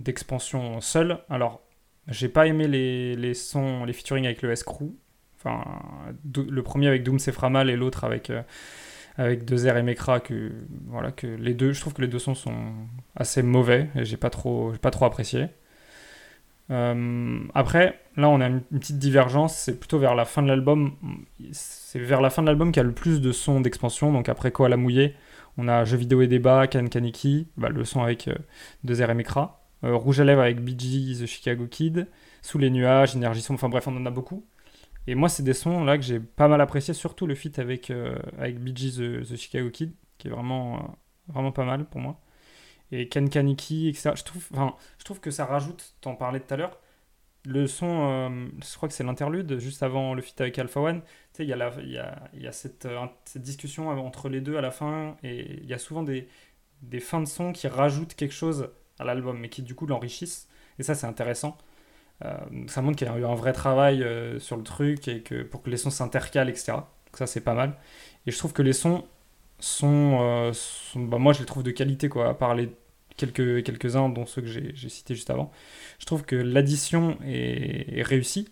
d'expansion 0.00 0.80
seule. 0.80 1.18
Alors, 1.28 1.62
j'ai 2.08 2.28
pas 2.30 2.46
aimé 2.46 2.66
les, 2.66 3.14
les, 3.14 3.34
sons, 3.34 3.84
les 3.84 3.92
featuring 3.92 4.24
avec 4.24 4.40
le 4.40 4.50
S-Crew. 4.52 4.94
Enfin, 5.38 5.62
le 6.34 6.62
premier 6.62 6.88
avec 6.88 7.02
Doom 7.02 7.18
Mal 7.50 7.68
et 7.68 7.76
l'autre 7.76 8.04
avec, 8.04 8.30
euh, 8.30 8.42
avec 9.18 9.50
et 9.50 9.82
Mekra. 9.82 10.20
Voilà, 10.86 11.12
que 11.12 11.26
les 11.26 11.52
deux, 11.52 11.72
je 11.72 11.80
trouve 11.80 11.92
que 11.92 12.02
les 12.02 12.08
deux 12.08 12.18
sons 12.18 12.34
sont 12.34 12.72
assez 13.16 13.42
mauvais 13.42 13.90
et 13.94 14.06
j'ai 14.06 14.16
pas 14.16 14.30
pas 14.80 14.90
trop 14.90 15.04
apprécié. 15.04 15.48
Euh, 16.70 17.40
après, 17.54 18.00
là, 18.16 18.28
on 18.28 18.40
a 18.40 18.46
une, 18.48 18.60
petite 18.62 18.98
divergence. 18.98 19.56
C'est 19.56 19.78
plutôt 19.78 19.98
vers 19.98 20.14
la 20.14 20.24
fin 20.24 20.42
de 20.42 20.48
l'album. 20.48 20.92
C'est 21.52 21.98
vers 21.98 22.20
la 22.20 22.30
fin 22.30 22.42
de 22.42 22.48
l'album 22.48 22.72
qu'il 22.72 22.80
y 22.80 22.84
a 22.84 22.88
le 22.88 22.94
plus 22.94 23.20
de 23.20 23.32
sons 23.32 23.60
d'expansion. 23.60 24.12
Donc 24.12 24.28
après 24.28 24.52
quoi, 24.52 24.68
la 24.68 24.76
mouillée, 24.76 25.14
on 25.58 25.68
a 25.68 25.84
Jeux 25.84 25.96
vidéo 25.96 26.22
et 26.22 26.26
débat, 26.26 26.66
Kan 26.66 26.86
Kaniki, 26.86 27.48
bah, 27.56 27.68
le 27.68 27.84
son 27.84 28.02
avec 28.02 28.28
euh, 28.28 28.34
Dezer 28.84 29.10
et 29.10 29.14
Mekra. 29.14 29.62
Euh, 29.84 29.94
Rouge 29.94 30.20
à 30.20 30.24
lèvres 30.24 30.42
avec 30.42 30.62
BG, 30.62 31.22
The 31.22 31.26
Chicago 31.26 31.66
Kid, 31.66 32.08
Sous 32.42 32.58
les 32.58 32.70
nuages, 32.70 33.14
Énergie 33.14 33.42
sombre, 33.42 33.58
enfin 33.58 33.68
bref, 33.68 33.86
on 33.88 33.96
en 33.96 34.06
a 34.06 34.10
beaucoup. 34.10 34.44
Et 35.06 35.14
moi, 35.14 35.28
c'est 35.28 35.42
des 35.42 35.54
sons 35.54 35.84
là 35.84 35.96
que 35.98 36.04
j'ai 36.04 36.18
pas 36.20 36.48
mal 36.48 36.60
apprécié, 36.60 36.94
surtout 36.94 37.26
le 37.26 37.34
feat 37.34 37.58
avec, 37.58 37.90
euh, 37.90 38.16
avec 38.38 38.58
BG, 38.58 39.22
The, 39.22 39.36
Chicago 39.36 39.70
Kid, 39.70 39.92
qui 40.18 40.28
est 40.28 40.30
vraiment, 40.30 40.96
vraiment 41.28 41.52
pas 41.52 41.64
mal 41.64 41.84
pour 41.84 42.00
moi. 42.00 42.18
Et 42.92 43.08
Ken 43.08 43.28
Kaniki, 43.28 43.88
etc. 43.88 44.12
Je 44.14 44.24
trouve, 44.24 44.46
enfin, 44.52 44.76
je 44.98 45.04
trouve 45.04 45.20
que 45.20 45.30
ça 45.30 45.44
rajoute, 45.44 45.94
t'en 46.00 46.14
parlais 46.14 46.40
tout 46.40 46.54
à 46.54 46.56
l'heure, 46.56 46.78
le 47.44 47.66
son, 47.66 48.48
je 48.60 48.76
crois 48.76 48.88
que 48.88 48.94
c'est 48.94 49.04
l'interlude, 49.04 49.58
juste 49.58 49.82
avant 49.82 50.14
le 50.14 50.22
feat 50.22 50.40
avec 50.40 50.58
Alpha 50.58 50.80
One. 50.80 51.00
Tu 51.02 51.08
sais, 51.32 51.44
il 51.44 51.48
y 51.48 51.52
a, 51.52 51.56
y 51.82 51.98
a, 51.98 52.30
y 52.34 52.46
a 52.46 52.52
cette, 52.52 52.88
cette, 53.24 53.42
discussion 53.42 53.88
entre 53.88 54.28
les 54.28 54.40
deux 54.40 54.56
à 54.56 54.60
la 54.60 54.70
fin, 54.72 55.16
et 55.22 55.60
il 55.62 55.66
y 55.66 55.74
a 55.74 55.78
souvent 55.78 56.02
des, 56.02 56.28
des 56.82 57.00
fins 57.00 57.20
de 57.20 57.26
son 57.26 57.52
qui 57.52 57.68
rajoutent 57.68 58.14
quelque 58.14 58.34
chose 58.34 58.70
à 58.98 59.04
l'album, 59.04 59.38
mais 59.38 59.48
qui 59.48 59.62
du 59.62 59.74
coup 59.74 59.86
l'enrichissent. 59.86 60.48
Et 60.78 60.82
ça, 60.82 60.94
c'est 60.94 61.06
intéressant. 61.06 61.56
Euh, 62.24 62.36
ça 62.68 62.82
montre 62.82 62.96
qu'il 62.96 63.06
y 63.06 63.10
a 63.10 63.18
eu 63.18 63.24
un 63.24 63.34
vrai 63.34 63.52
travail 63.52 64.02
euh, 64.02 64.38
sur 64.38 64.56
le 64.56 64.62
truc 64.62 65.08
et 65.08 65.22
que 65.22 65.42
pour 65.42 65.62
que 65.62 65.70
les 65.70 65.76
sons 65.76 65.90
s'intercalent, 65.90 66.48
etc. 66.48 66.72
Donc 66.72 67.16
ça, 67.16 67.26
c'est 67.26 67.40
pas 67.40 67.54
mal. 67.54 67.76
Et 68.26 68.30
je 68.30 68.38
trouve 68.38 68.52
que 68.52 68.62
les 68.62 68.72
sons 68.72 69.04
sont, 69.58 70.18
euh, 70.20 70.52
bah, 70.94 71.18
moi, 71.18 71.32
je 71.32 71.40
les 71.40 71.46
trouve 71.46 71.62
de 71.62 71.70
qualité, 71.70 72.08
quoi, 72.08 72.28
à 72.28 72.34
part 72.34 72.54
les 72.54 72.70
quelques, 73.16 73.64
quelques-uns, 73.64 74.08
dont 74.08 74.26
ceux 74.26 74.42
que 74.42 74.48
j'ai 74.48 74.88
cités 74.88 75.14
juste 75.14 75.30
avant. 75.30 75.50
Je 75.98 76.06
trouve 76.06 76.24
que 76.24 76.36
l'addition 76.36 77.18
est, 77.24 78.02
réussie. 78.02 78.48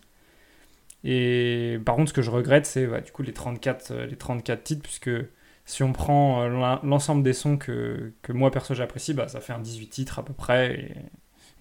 Et 1.03 1.79
par 1.85 1.95
contre, 1.95 2.09
ce 2.09 2.13
que 2.13 2.23
je 2.23 2.31
regrette, 2.31 2.65
c'est 2.65 2.87
bah, 2.87 2.99
du 2.99 3.11
coup 3.11 3.21
les 3.21 3.33
34, 3.33 3.93
les 3.93 4.15
34 4.15 4.63
titres, 4.63 4.81
puisque 4.81 5.11
si 5.65 5.83
on 5.83 5.93
prend 5.93 6.41
euh, 6.41 6.77
l'ensemble 6.81 7.21
des 7.21 7.33
sons 7.33 7.57
que, 7.57 8.11
que 8.23 8.31
moi 8.31 8.49
perso 8.49 8.73
j'apprécie, 8.73 9.13
bah, 9.13 9.27
ça 9.27 9.39
fait 9.39 9.53
un 9.53 9.59
18 9.59 9.87
titres 9.87 10.17
à 10.17 10.25
peu 10.25 10.33
près. 10.33 10.95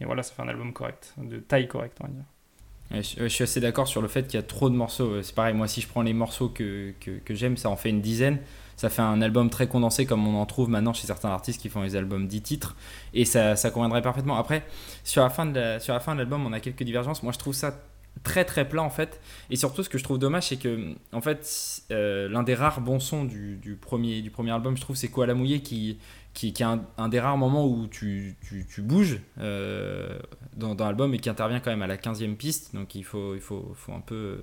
Et, 0.01 0.05
voilà, 0.07 0.23
ça 0.23 0.35
fait 0.35 0.43
un 0.43 0.49
album 0.49 0.73
correct, 0.73 1.15
de 1.19 1.39
taille 1.39 1.69
correcte, 1.69 1.99
on 2.01 2.07
va 2.07 2.13
dire. 2.13 3.05
je, 3.21 3.29
suis 3.29 3.45
assez 3.45 3.61
d'accord 3.61 3.87
sur 3.87 4.03
le 4.03 4.09
fait 4.09 4.23
qu'il 4.25 4.35
y 4.35 4.43
a 4.43 4.47
trop 4.47 4.71
de 4.71 4.75
morceaux. 4.75 5.23
C'est 5.23 5.35
pareil, 5.35 5.55
moi 5.55 5.69
si 5.69 5.83
je 5.83 5.89
prends 5.89 6.03
les 6.03 6.15
morceaux 6.15 6.49
que, 6.49 6.95
que 7.01 7.35
j'aime, 7.35 7.59
ça 7.59 7.69
en 7.69 7.77
fait 7.77 7.91
une 7.91 8.01
dizaine. 8.01 8.39
Ça 8.77 8.89
fait 8.91 9.03
un 9.03 9.23
album 9.23 9.51
très 9.51 9.67
condensé 9.67 10.07
comme 10.07 10.27
on 10.27 10.41
en 10.41 10.47
trouve 10.47 10.69
maintenant 10.69 10.93
chez 10.93 11.07
certains 11.07 11.31
artistes 11.31 11.61
qui 11.61 11.69
font 11.69 11.83
les 11.83 11.97
albums 11.97 12.27
10 12.27 12.43
titres. 12.43 12.77
Et 13.13 13.25
ça, 13.25 13.57
ça 13.57 13.71
conviendrait 13.71 14.03
parfaitement. 14.03 14.37
Après, 14.37 14.65
sur 15.05 15.23
la 15.23 15.31
fin 15.31 15.47
de 15.47 16.17
l'album, 16.17 16.47
on 16.47 16.53
a 16.53 16.61
quelques 16.61 16.83
divergences. 16.83 17.23
Moi 17.23 17.33
je 17.33 17.39
trouve 17.39 17.55
ça 17.55 17.75
très 18.23 18.45
très 18.45 18.69
plat 18.69 18.83
en 18.83 18.91
fait. 18.91 19.21
Et 19.51 19.57
surtout, 19.57 19.83
ce 19.83 19.89
que 19.89 19.99
je 19.99 20.05
trouve 20.05 20.19
dommage, 20.19 20.49
c'est 20.49 20.57
que 20.57 20.95
en 21.13 21.21
fait, 21.21 21.83
euh, 21.91 22.29
l'un 22.29 22.43
des 22.43 22.55
rares 22.55 22.81
bons 22.81 23.01
sons 23.01 23.25
du, 23.25 23.79
premier, 23.81 24.23
album, 24.51 24.77
je 24.77 24.81
trouve, 24.81 24.97
c'est 24.97 25.09
Quoi 25.09 25.27
la 25.27 25.35
mouillé 25.35 25.61
qui, 25.61 25.99
qui, 26.35 26.53
qui 26.53 26.63
est 26.63 26.67
un, 26.67 27.09
des 27.09 27.21
rares 27.21 27.39
moments 27.39 27.67
où 27.67 27.87
tu, 27.87 28.37
tu, 28.47 28.67
tu 28.67 28.83
bouges 28.83 29.21
euh, 29.39 30.19
dans, 30.57 30.75
dans 30.75 30.87
l'album 30.87 31.15
et 31.15 31.19
qui 31.19 31.31
intervient 31.31 31.61
quand 31.61 31.71
même 31.71 31.83
à 31.83 31.87
la 31.87 31.97
15e 31.97 32.35
piste. 32.35 32.75
Donc 32.75 32.95
il 32.95 33.05
faut, 33.05 33.35
il 33.35 33.41
faut, 33.41 33.73
faut 33.75 33.93
un 33.93 34.01
peu 34.01 34.41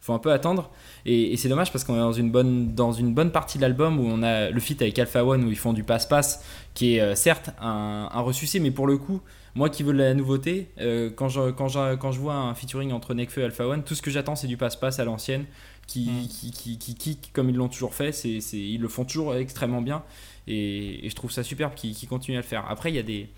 faut 0.00 0.12
un 0.12 0.18
peu 0.18 0.32
attendre. 0.32 0.70
Et, 1.06 1.36
c'est 1.36 1.48
dommage 1.48 1.72
parce 1.72 1.84
qu'on 1.84 1.94
est 1.94 1.98
dans 1.98 2.12
une 2.12 2.30
bonne, 2.30 2.74
dans 2.74 2.92
une 2.92 3.14
bonne 3.14 3.30
partie 3.30 3.56
de 3.58 3.62
l'album 3.62 3.98
où 3.98 4.04
on 4.06 4.22
a 4.22 4.50
le 4.50 4.60
feat 4.60 4.80
avec 4.82 4.98
Alpha 4.98 5.24
One 5.24 5.44
où 5.44 5.50
ils 5.50 5.56
font 5.56 5.72
du 5.72 5.82
passe-passe, 5.82 6.44
qui 6.74 6.96
est 6.96 7.00
euh, 7.00 7.14
certes 7.14 7.50
un, 7.60 8.10
un 8.12 8.20
ressuscité, 8.20 8.60
mais 8.60 8.70
pour 8.70 8.86
le 8.86 8.98
coup, 8.98 9.22
moi 9.54 9.70
qui 9.70 9.82
veux 9.82 9.94
de 9.94 9.98
la 9.98 10.12
nouveauté, 10.12 10.68
euh, 10.78 11.10
quand, 11.14 11.28
je, 11.28 11.50
quand, 11.52 11.68
je, 11.68 11.94
quand 11.94 12.12
je 12.12 12.20
vois 12.20 12.34
un 12.34 12.54
featuring 12.54 12.92
entre 12.92 13.14
Nekfeu 13.14 13.40
et 13.40 13.44
Alpha 13.44 13.66
One, 13.66 13.82
tout 13.82 13.94
ce 13.94 14.02
que 14.02 14.10
j'attends 14.10 14.36
c'est 14.36 14.46
du 14.46 14.58
passe-passe 14.58 14.98
à 14.98 15.04
l'ancienne 15.04 15.46
qui, 15.86 16.10
mm. 16.10 16.28
qui, 16.28 16.50
qui, 16.50 16.78
qui, 16.78 16.94
kick 16.94 17.30
comme 17.32 17.48
ils 17.48 17.56
l'ont 17.56 17.68
toujours 17.68 17.94
fait. 17.94 18.12
C'est, 18.12 18.38
ils 18.52 18.80
le 18.80 18.88
font 18.88 19.04
toujours 19.06 19.34
extrêmement 19.34 19.80
bien 19.80 20.02
et, 20.46 21.08
je 21.08 21.14
trouve 21.14 21.30
ça 21.30 21.42
superbe 21.42 21.74
qu'ils, 21.74 21.96
continuent 22.08 22.36
à 22.36 22.40
le 22.40 22.46
faire. 22.46 22.64
Après, 22.68 22.90
il 22.90 22.96
y 22.96 22.98
a 22.98 23.02
des. 23.02 23.28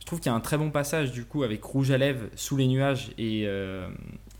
Je 0.00 0.06
trouve 0.06 0.18
qu'il 0.18 0.30
y 0.30 0.32
a 0.32 0.36
un 0.36 0.40
très 0.40 0.58
bon 0.58 0.70
passage 0.70 1.12
du 1.12 1.24
coup 1.24 1.44
avec 1.44 1.62
Rouge 1.62 1.92
à 1.92 1.98
lèvres, 1.98 2.26
Sous 2.34 2.56
les 2.56 2.66
nuages 2.66 3.10
et, 3.18 3.44
euh, 3.46 3.88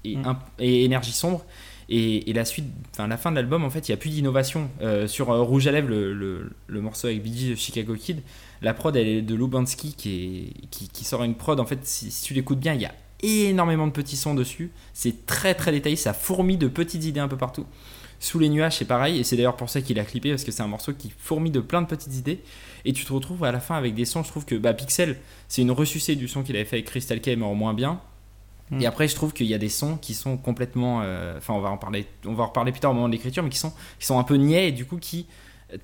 et, 0.03 0.17
mm. 0.17 0.37
et, 0.59 0.85
Énergie 0.85 1.13
sombre. 1.13 1.45
Et, 1.89 2.33
la 2.33 2.45
suite, 2.45 2.67
enfin 2.93 3.07
la 3.07 3.17
fin 3.17 3.31
de 3.31 3.37
l'album, 3.37 3.65
en 3.65 3.71
fait, 3.71 3.89
il 3.89 3.91
n'y 3.91 3.95
a 3.95 3.99
plus 3.99 4.11
d'innovation. 4.11 4.71
Euh, 4.81 5.07
sur 5.07 5.27
Rouge 5.27 5.67
à 5.67 5.73
lèvres, 5.73 5.89
le, 5.89 6.15
le, 6.15 6.51
le 6.67 6.81
morceau 6.81 7.09
avec 7.09 7.23
Bee 7.23 7.51
de 7.51 7.55
Chicago 7.55 7.95
Kid, 7.95 8.23
la 8.63 8.75
prod, 8.75 8.95
elle 8.97 9.09
est 9.09 9.23
de 9.23 9.35
Lubansky 9.35 9.93
qui, 9.95 10.55
est, 10.63 10.67
qui, 10.71 11.05
sort 11.05 11.25
une 11.25 11.35
prod. 11.35 11.59
En 11.59 11.67
fait, 11.67 11.81
si, 11.83 12.11
tu 12.23 12.33
l'écoutes 12.33 12.61
bien, 12.61 12.75
il 12.75 12.81
y 12.81 12.87
a 12.87 12.95
énormément 13.23 13.87
de 13.87 13.93
petits 13.93 14.17
sons 14.17 14.35
dessus. 14.35 14.71
C'est 14.95 15.27
très 15.27 15.55
très 15.55 15.73
détaillé, 15.73 15.97
ça 15.97 16.13
fourmille 16.13 16.59
de 16.59 16.69
petites 16.69 17.05
idées 17.05 17.21
un 17.21 17.29
peu 17.29 17.37
partout. 17.37 17.67
Sous 18.23 18.39
les 18.39 18.49
nuages, 18.49 18.77
c'est 18.79 18.85
pareil, 18.85 19.19
et 19.19 19.25
c'est 19.25 19.35
d'ailleurs 19.35 19.57
pour 19.57 19.69
ça 19.69 19.81
qu'il 19.81 19.99
a 19.99 20.05
clippé, 20.05 20.31
parce 20.31 20.45
que 20.45 20.53
c'est 20.53 20.63
un 20.63 20.69
morceau 20.69 20.93
qui 20.93 21.13
fourmille 21.19 21.51
de 21.51 21.59
plein 21.59 21.83
de 21.83 21.89
petites 21.89 22.15
idées. 22.15 22.41
Et 22.85 22.93
tu 22.93 23.05
te 23.05 23.13
retrouves 23.13 23.43
à 23.43 23.51
la 23.51 23.59
fin 23.59 23.75
avec 23.75 23.95
des 23.97 24.05
sons, 24.05 24.23
je 24.23 24.29
trouve 24.29 24.45
que 24.45 24.55
bah, 24.55 24.75
Pixel, 24.75 25.17
c'est 25.49 25.61
une 25.63 25.73
ressucée 25.73 26.15
du 26.15 26.29
son 26.29 26.45
qu'il 26.45 26.55
avait 26.55 26.65
fait 26.65 26.77
avec 26.77 26.87
Crystal 26.87 27.21
K, 27.21 27.37
mais 27.37 27.45
en 27.45 27.55
moins 27.55 27.75
bien. 27.75 28.01
Hmm. 28.71 28.81
Et 28.81 28.87
après, 28.87 29.09
je 29.09 29.17
trouve 29.17 29.33
qu'il 29.33 29.47
y 29.47 29.55
a 29.55 29.59
des 29.59 29.69
sons 29.69 29.97
qui 30.01 30.15
sont 30.15 30.37
complètement. 30.37 31.01
Euh, 31.03 31.37
enfin, 31.39 31.53
on 31.55 31.61
va 31.61 31.71
en 31.71 31.77
parler, 31.79 32.07
on 32.25 32.35
va 32.35 32.45
en 32.45 32.47
reparler 32.47 32.71
plus 32.71 32.81
tard 32.81 32.93
au 32.93 32.95
moment 32.95 33.09
de 33.09 33.13
l'écriture, 33.13 33.43
mais 33.43 33.51
qui 33.51 33.59
sont, 33.59 33.73
qui 33.99 34.07
sont 34.07 34.19
un 34.21 34.25
peu 34.25 34.37
niais 34.37 34.69
et 34.69 34.73
du 34.73 34.87
coup 34.87 34.99
qui 34.99 35.27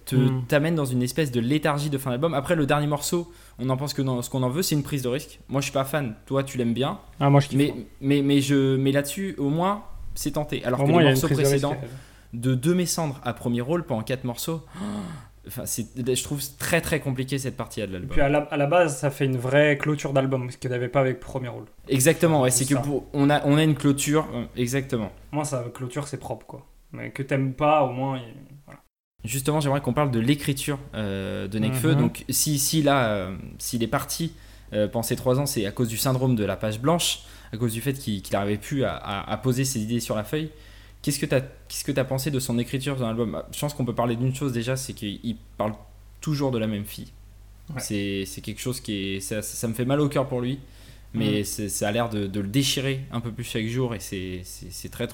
te 0.04 0.14
Mm. 0.14 0.44
t'amène 0.46 0.74
dans 0.76 0.84
une 0.84 1.02
espèce 1.02 1.32
de 1.32 1.40
léthargie 1.40 1.90
de 1.90 1.98
fin 1.98 2.10
d'album. 2.10 2.34
Après, 2.34 2.54
le 2.54 2.66
dernier 2.66 2.86
morceau, 2.86 3.32
on 3.58 3.68
en 3.68 3.76
pense 3.76 3.94
que 3.94 4.02
dans 4.02 4.22
ce 4.22 4.30
qu'on 4.30 4.42
en 4.44 4.50
veut, 4.50 4.62
c'est 4.62 4.74
une 4.76 4.82
prise 4.84 5.02
de 5.02 5.08
risque. 5.08 5.40
Moi, 5.48 5.60
je 5.60 5.64
suis 5.64 5.72
pas 5.72 5.84
fan. 5.84 6.14
Toi, 6.26 6.44
tu 6.44 6.56
l'aimes 6.56 6.74
bien, 6.74 7.00
Ah, 7.18 7.30
moi 7.30 7.40
je 7.40 7.48
kiffe. 7.48 7.58
mais 7.58 7.74
mais 8.00 8.22
mais 8.22 8.40
je 8.40 8.76
mais 8.76 8.92
là-dessus, 8.92 9.34
au 9.38 9.48
moins, 9.48 9.82
c'est 10.14 10.32
tenté. 10.32 10.64
Alors 10.64 10.80
Au 10.80 10.84
que 10.84 10.90
moins, 10.90 11.02
les 11.02 11.08
morceaux 11.08 11.28
précédents, 11.28 11.76
de 12.32 12.54
De 12.54 12.74
mes 12.74 12.86
cendres 12.86 13.20
à 13.24 13.32
premier 13.32 13.60
rôle 13.60 13.84
pendant 13.84 14.02
quatre 14.02 14.24
morceaux. 14.24 14.62
Enfin, 15.46 15.64
c'est, 15.64 15.86
je 15.96 16.22
trouve 16.24 16.42
très 16.58 16.82
très 16.82 17.00
compliqué 17.00 17.38
cette 17.38 17.56
partie-là 17.56 17.86
de 17.86 17.92
Et 17.92 17.94
l'album. 17.94 18.10
puis 18.10 18.20
à 18.20 18.28
la, 18.28 18.40
à 18.40 18.58
la 18.58 18.66
base, 18.66 18.98
ça 18.98 19.10
fait 19.10 19.24
une 19.24 19.38
vraie 19.38 19.78
clôture 19.78 20.12
d'album, 20.12 20.50
ce 20.50 20.58
qu'il 20.58 20.68
n'avait 20.68 20.90
pas 20.90 21.00
avec 21.00 21.20
Premier 21.20 21.48
Rôle. 21.48 21.64
Exactement, 21.88 22.42
ouais, 22.42 22.50
c'est 22.50 22.66
que 22.66 22.74
pour, 22.74 23.06
on 23.14 23.30
a 23.30 23.40
on 23.46 23.56
a 23.56 23.62
une 23.64 23.74
clôture, 23.74 24.28
euh, 24.34 24.44
exactement. 24.56 25.10
Moi, 25.32 25.46
ça, 25.46 25.64
clôture, 25.72 26.06
c'est 26.06 26.18
propre, 26.18 26.44
quoi. 26.44 26.66
Mais 26.92 27.12
que 27.12 27.22
t'aimes 27.22 27.54
pas, 27.54 27.82
au 27.84 27.92
moins, 27.92 28.20
voilà. 28.66 28.80
Justement, 29.24 29.60
j'aimerais 29.60 29.80
qu'on 29.80 29.94
parle 29.94 30.10
de 30.10 30.20
l'écriture 30.20 30.78
euh, 30.94 31.48
de 31.48 31.58
Nekfeu. 31.58 31.92
Mhm. 31.94 31.98
Donc, 31.98 32.24
si, 32.28 32.58
si 32.58 32.82
là, 32.82 33.08
euh, 33.08 33.34
s'il 33.58 33.82
est 33.82 33.86
parti 33.88 34.34
euh, 34.74 34.86
pendant 34.86 35.02
ces 35.02 35.16
trois 35.16 35.40
ans, 35.40 35.46
c'est 35.46 35.64
à 35.64 35.70
cause 35.72 35.88
du 35.88 35.96
syndrome 35.96 36.34
de 36.36 36.44
la 36.44 36.56
page 36.56 36.78
blanche, 36.78 37.20
à 37.54 37.56
cause 37.56 37.72
du 37.72 37.80
fait 37.80 37.94
qu'il 37.94 38.22
n'arrivait 38.32 38.58
plus 38.58 38.84
à, 38.84 38.94
à- 38.94 39.32
à 39.32 39.36
poser 39.38 39.64
ses 39.64 39.80
idées 39.80 40.00
sur 40.00 40.14
la 40.14 40.24
feuille. 40.24 40.50
Qu'est-ce 41.02 41.18
que 41.18 41.26
tu 41.26 41.34
as, 41.34 41.40
qu'est-ce 41.40 41.84
que 41.84 41.98
as 41.98 42.04
pensé 42.04 42.30
de 42.30 42.40
son 42.40 42.58
écriture 42.58 42.96
dans 42.96 43.06
l'album? 43.06 43.42
Je 43.52 43.60
pense 43.60 43.74
qu'on 43.74 43.84
peut 43.84 43.94
parler 43.94 44.16
d'une 44.16 44.34
chose 44.34 44.52
déjà, 44.52 44.76
c'est 44.76 44.92
qu'il 44.92 45.36
parle 45.56 45.74
toujours 46.20 46.50
de 46.50 46.58
la 46.58 46.66
même 46.66 46.84
fille. 46.84 47.12
Ouais. 47.74 48.24
C'est, 48.26 48.40
quelque 48.40 48.60
chose 48.60 48.80
qui 48.80 49.16
est. 49.16 49.20
Ça, 49.20 49.42
ça 49.42 49.68
me 49.68 49.74
fait 49.74 49.84
mal 49.84 50.00
au 50.00 50.08
cœur 50.08 50.26
pour 50.26 50.40
lui, 50.40 50.58
mais 51.14 51.44
c'est- 51.44 51.68
ça 51.68 51.88
a 51.88 51.92
l'air 51.92 52.08
de, 52.08 52.26
de 52.26 52.40
le 52.40 52.48
déchirer 52.48 53.02
un 53.12 53.20
peu 53.20 53.30
plus 53.30 53.44
chaque 53.44 53.66
jour 53.66 53.94
et 53.94 54.00
c'est, 54.00 54.42
très. 54.90 55.08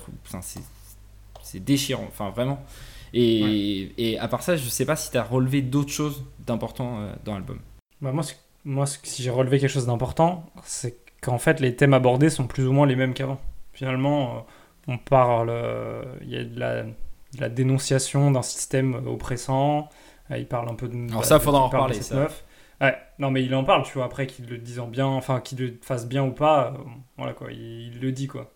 c'est, 1.42 1.64
déchirant, 1.64 2.06
enfin 2.08 2.30
vraiment. 2.30 2.64
Et, 3.12 3.92
et 3.96 4.18
à 4.18 4.26
part 4.26 4.42
ça, 4.42 4.56
je 4.56 4.68
sais 4.68 4.84
pas 4.84 4.96
si 4.96 5.10
tu 5.10 5.16
as 5.16 5.22
relevé 5.22 5.62
d'autres 5.62 5.92
choses 5.92 6.24
d'important 6.46 7.00
euh, 7.00 7.12
dans 7.24 7.34
l'album. 7.34 7.58
Bah, 8.00 8.12
moi, 8.12 8.24
moi 8.64 8.86
si 8.86 9.22
j'ai 9.22 9.30
relevé 9.30 9.60
quelque 9.60 9.70
chose 9.70 9.86
d'important, 9.86 10.46
c'est 10.64 10.96
qu'en 11.20 11.38
fait, 11.38 11.60
les 11.60 11.76
thèmes 11.76 11.94
abordés 11.94 12.30
sont 12.30 12.46
plus 12.46 12.66
ou 12.66 12.72
moins 12.72 12.86
les 12.86 12.96
mêmes 12.96 13.14
qu'avant. 13.14 13.40
Finalement, 13.72 14.36
euh, 14.36 14.40
on 14.88 14.98
parle. 14.98 15.48
euh, 15.50 16.04
Il 16.22 16.30
y 16.30 16.36
a 16.36 16.44
de 16.44 16.58
la, 16.58 16.82
de 16.84 17.40
la 17.40 17.48
dénonciation 17.48 18.30
d'un 18.30 18.42
système 18.42 18.94
oppressant. 19.06 19.88
euh, 20.30 20.38
il 20.38 20.46
parle 20.46 20.68
un 20.70 20.74
peu 20.74 20.88
de. 20.88 21.10
Alors 21.10 21.24
ça, 21.24 21.38
faudra 21.40 21.60
en 21.60 21.66
reparler, 21.68 22.00
ça. 22.02 22.28
Ouais, 22.80 22.96
non, 23.18 23.30
mais 23.30 23.42
il 23.44 23.54
en 23.54 23.64
parle, 23.64 23.84
tu 23.84 23.92
vois, 23.94 24.04
après 24.04 24.26
qu'il 24.26 24.46
le 24.48 24.58
dise 24.58 24.80
en 24.80 24.88
bien, 24.88 25.06
enfin, 25.06 25.40
qu'il 25.40 25.58
le 25.58 25.78
fasse 25.82 26.06
bien 26.08 26.24
ou 26.24 26.32
pas, 26.32 26.72
euh, 26.74 26.78
voilà 27.16 27.32
quoi, 27.32 27.52
il, 27.52 27.58
il 27.94 28.00
le 28.00 28.12
dit 28.12 28.26
quoi. 28.26 28.52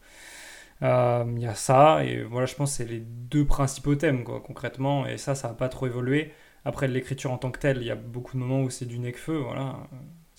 Euh, 0.82 1.24
Il 1.36 1.42
y 1.42 1.46
a 1.46 1.54
ça, 1.54 2.04
et 2.04 2.22
voilà, 2.24 2.46
je 2.46 2.54
pense 2.54 2.72
que 2.72 2.76
c'est 2.84 2.90
les 2.90 3.00
deux 3.00 3.44
principaux 3.46 3.94
thèmes, 3.96 4.24
quoi, 4.24 4.40
concrètement, 4.40 5.06
et 5.06 5.18
ça, 5.18 5.34
ça 5.34 5.48
n'a 5.48 5.54
pas 5.54 5.68
trop 5.68 5.86
évolué. 5.86 6.32
Après, 6.64 6.88
de 6.88 6.92
l'écriture 6.92 7.32
en 7.32 7.38
tant 7.38 7.50
que 7.50 7.58
telle, 7.60 7.78
il 7.78 7.84
y 7.84 7.90
a 7.90 7.94
beaucoup 7.96 8.34
de 8.34 8.38
moments 8.42 8.62
où 8.62 8.70
c'est 8.70 8.86
du 8.86 8.98
nec-feu, 8.98 9.38
voilà. 9.38 9.76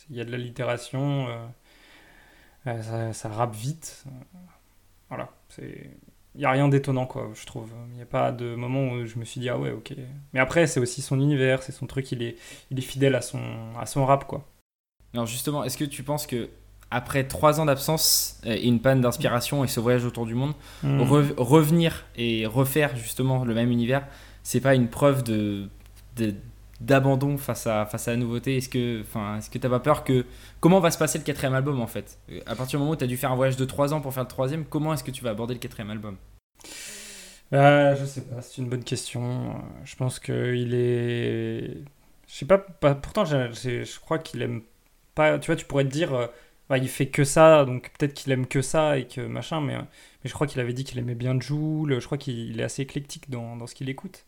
Il 0.09 0.17
y 0.17 0.21
a 0.21 0.25
de 0.25 0.31
l'allitération, 0.31 1.27
euh, 2.65 2.81
ça, 2.81 3.13
ça 3.13 3.29
rappe 3.29 3.55
vite. 3.55 4.03
voilà, 5.09 5.29
c'est... 5.49 5.89
Il 6.35 6.39
n'y 6.39 6.45
a 6.45 6.51
rien 6.51 6.69
d'étonnant, 6.69 7.07
quoi, 7.07 7.29
je 7.33 7.45
trouve. 7.45 7.69
Il 7.89 7.95
n'y 7.95 8.01
a 8.03 8.05
pas 8.05 8.31
de 8.31 8.53
moment 8.55 8.91
où 8.91 9.05
je 9.05 9.17
me 9.17 9.25
suis 9.25 9.41
dit, 9.41 9.49
ah 9.49 9.57
ouais, 9.57 9.71
ok. 9.71 9.93
Mais 10.31 10.39
après, 10.39 10.67
c'est 10.67 10.79
aussi 10.79 11.01
son 11.01 11.19
univers, 11.19 11.63
c'est 11.63 11.71
son 11.71 11.87
truc, 11.87 12.11
il 12.11 12.21
est, 12.21 12.37
il 12.69 12.77
est 12.77 12.83
fidèle 12.83 13.15
à 13.15 13.21
son, 13.21 13.39
à 13.79 13.85
son 13.87 14.05
rap, 14.05 14.25
quoi. 14.25 14.47
Alors 15.15 15.25
justement, 15.25 15.63
est-ce 15.63 15.75
que 15.77 15.83
tu 15.85 16.03
penses 16.03 16.27
que 16.27 16.49
après 16.91 17.23
trois 17.27 17.59
ans 17.59 17.65
d'absence 17.65 18.39
euh, 18.45 18.53
et 18.55 18.67
une 18.67 18.79
panne 18.79 19.01
d'inspiration 19.01 19.63
et 19.63 19.67
ce 19.67 19.79
voyage 19.79 20.05
autour 20.05 20.27
du 20.27 20.35
monde, 20.35 20.53
Mm. 20.83 21.01
re- 21.01 21.33
revenir 21.37 22.05
et 22.15 22.45
refaire 22.45 22.95
justement 22.95 23.43
le 23.43 23.53
même 23.55 23.71
univers, 23.71 24.05
c'est 24.43 24.61
pas 24.61 24.75
une 24.75 24.87
preuve 24.87 25.23
de, 25.23 25.67
de- 26.15 26.35
d'abandon 26.81 27.37
face 27.37 27.67
à 27.67 27.85
face 27.85 28.07
à 28.07 28.11
la 28.11 28.17
nouveauté 28.17 28.57
Est-ce 28.57 28.69
que 28.69 29.01
est-ce 29.01 29.67
pas 29.67 29.79
peur 29.79 30.03
que 30.03 30.25
comment 30.59 30.79
va 30.79 30.91
se 30.91 30.97
passer 30.97 31.17
le 31.17 31.23
quatrième 31.23 31.53
album 31.53 31.81
en 31.81 31.87
fait? 31.87 32.19
À 32.45 32.55
partir 32.55 32.79
du 32.79 32.81
moment 32.81 32.91
où 32.91 32.95
t'as 32.95 33.07
dû 33.07 33.17
faire 33.17 33.31
un 33.31 33.35
voyage 33.35 33.57
de 33.57 33.65
trois 33.65 33.93
ans 33.93 34.01
pour 34.01 34.13
faire 34.13 34.23
le 34.23 34.29
troisième, 34.29 34.65
comment 34.65 34.93
est-ce 34.93 35.03
que 35.03 35.11
tu 35.11 35.23
vas 35.23 35.31
aborder 35.31 35.53
le 35.53 35.59
quatrième 35.59 35.91
album? 35.91 36.17
Euh, 37.53 37.95
je 37.95 38.05
sais 38.05 38.21
pas, 38.21 38.41
c'est 38.41 38.61
une 38.61 38.69
bonne 38.69 38.83
question. 38.83 39.55
Je 39.83 39.95
pense 39.95 40.19
qu'il 40.19 40.73
est. 40.73 41.83
Je 42.27 42.33
sais 42.33 42.45
pas, 42.45 42.59
pourtant 42.59 43.25
je 43.25 43.99
crois 43.99 44.19
qu'il 44.19 44.41
aime 44.41 44.61
pas. 45.15 45.39
Tu 45.39 45.47
vois, 45.47 45.55
tu 45.55 45.65
pourrais 45.65 45.85
te 45.85 45.89
dire, 45.89 46.13
euh, 46.13 46.27
bah, 46.69 46.77
il 46.77 46.87
fait 46.87 47.07
que 47.07 47.23
ça, 47.23 47.65
donc 47.65 47.91
peut-être 47.97 48.13
qu'il 48.13 48.31
aime 48.31 48.45
que 48.47 48.61
ça 48.61 48.97
et 48.99 49.07
que 49.07 49.21
machin, 49.21 49.61
mais, 49.61 49.75
euh, 49.75 49.81
mais 50.23 50.29
je 50.29 50.33
crois 50.33 50.45
qu'il 50.47 50.61
avait 50.61 50.73
dit 50.73 50.83
qu'il 50.83 50.99
aimait 50.99 51.15
bien 51.15 51.39
Joule, 51.39 51.99
je 51.99 52.05
crois 52.05 52.17
qu'il 52.19 52.59
est 52.59 52.63
assez 52.63 52.83
éclectique 52.83 53.29
dans, 53.31 53.55
dans 53.57 53.65
ce 53.67 53.73
qu'il 53.75 53.89
écoute. 53.89 54.25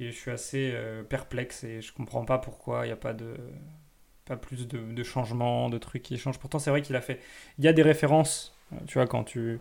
Et 0.00 0.10
je 0.10 0.16
suis 0.16 0.30
assez 0.30 0.72
euh, 0.74 1.02
perplexe 1.02 1.64
et 1.64 1.80
je 1.80 1.92
comprends 1.92 2.24
pas 2.24 2.38
pourquoi 2.38 2.84
il 2.84 2.88
n'y 2.88 2.92
a 2.92 2.96
pas 2.96 3.12
de. 3.12 3.34
Pas 4.24 4.36
plus 4.36 4.66
de, 4.66 4.78
de 4.78 5.02
changements, 5.02 5.68
de 5.68 5.76
trucs 5.76 6.02
qui 6.02 6.16
changent. 6.16 6.38
Pourtant, 6.38 6.58
c'est 6.58 6.70
vrai 6.70 6.80
qu'il 6.80 6.96
a 6.96 7.02
fait. 7.02 7.20
Il 7.58 7.64
y 7.64 7.68
a 7.68 7.74
des 7.74 7.82
références, 7.82 8.56
euh, 8.72 8.76
tu 8.86 8.94
vois, 8.94 9.06
quand 9.06 9.22
tu 9.24 9.60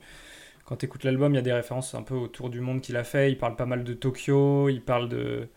quand 0.65 0.81
écoutes 0.85 1.03
l'album, 1.03 1.33
il 1.33 1.35
y 1.35 1.39
a 1.39 1.41
des 1.43 1.51
références 1.51 1.93
un 1.95 2.01
peu 2.01 2.15
autour 2.15 2.49
du 2.49 2.61
monde 2.61 2.79
qu'il 2.79 2.95
a 2.95 3.03
fait. 3.03 3.29
Il 3.29 3.37
parle 3.37 3.57
pas 3.57 3.65
mal 3.65 3.83
de 3.83 3.93
Tokyo, 3.93 4.69
il 4.69 4.81
parle 4.81 5.09
de, 5.09 5.49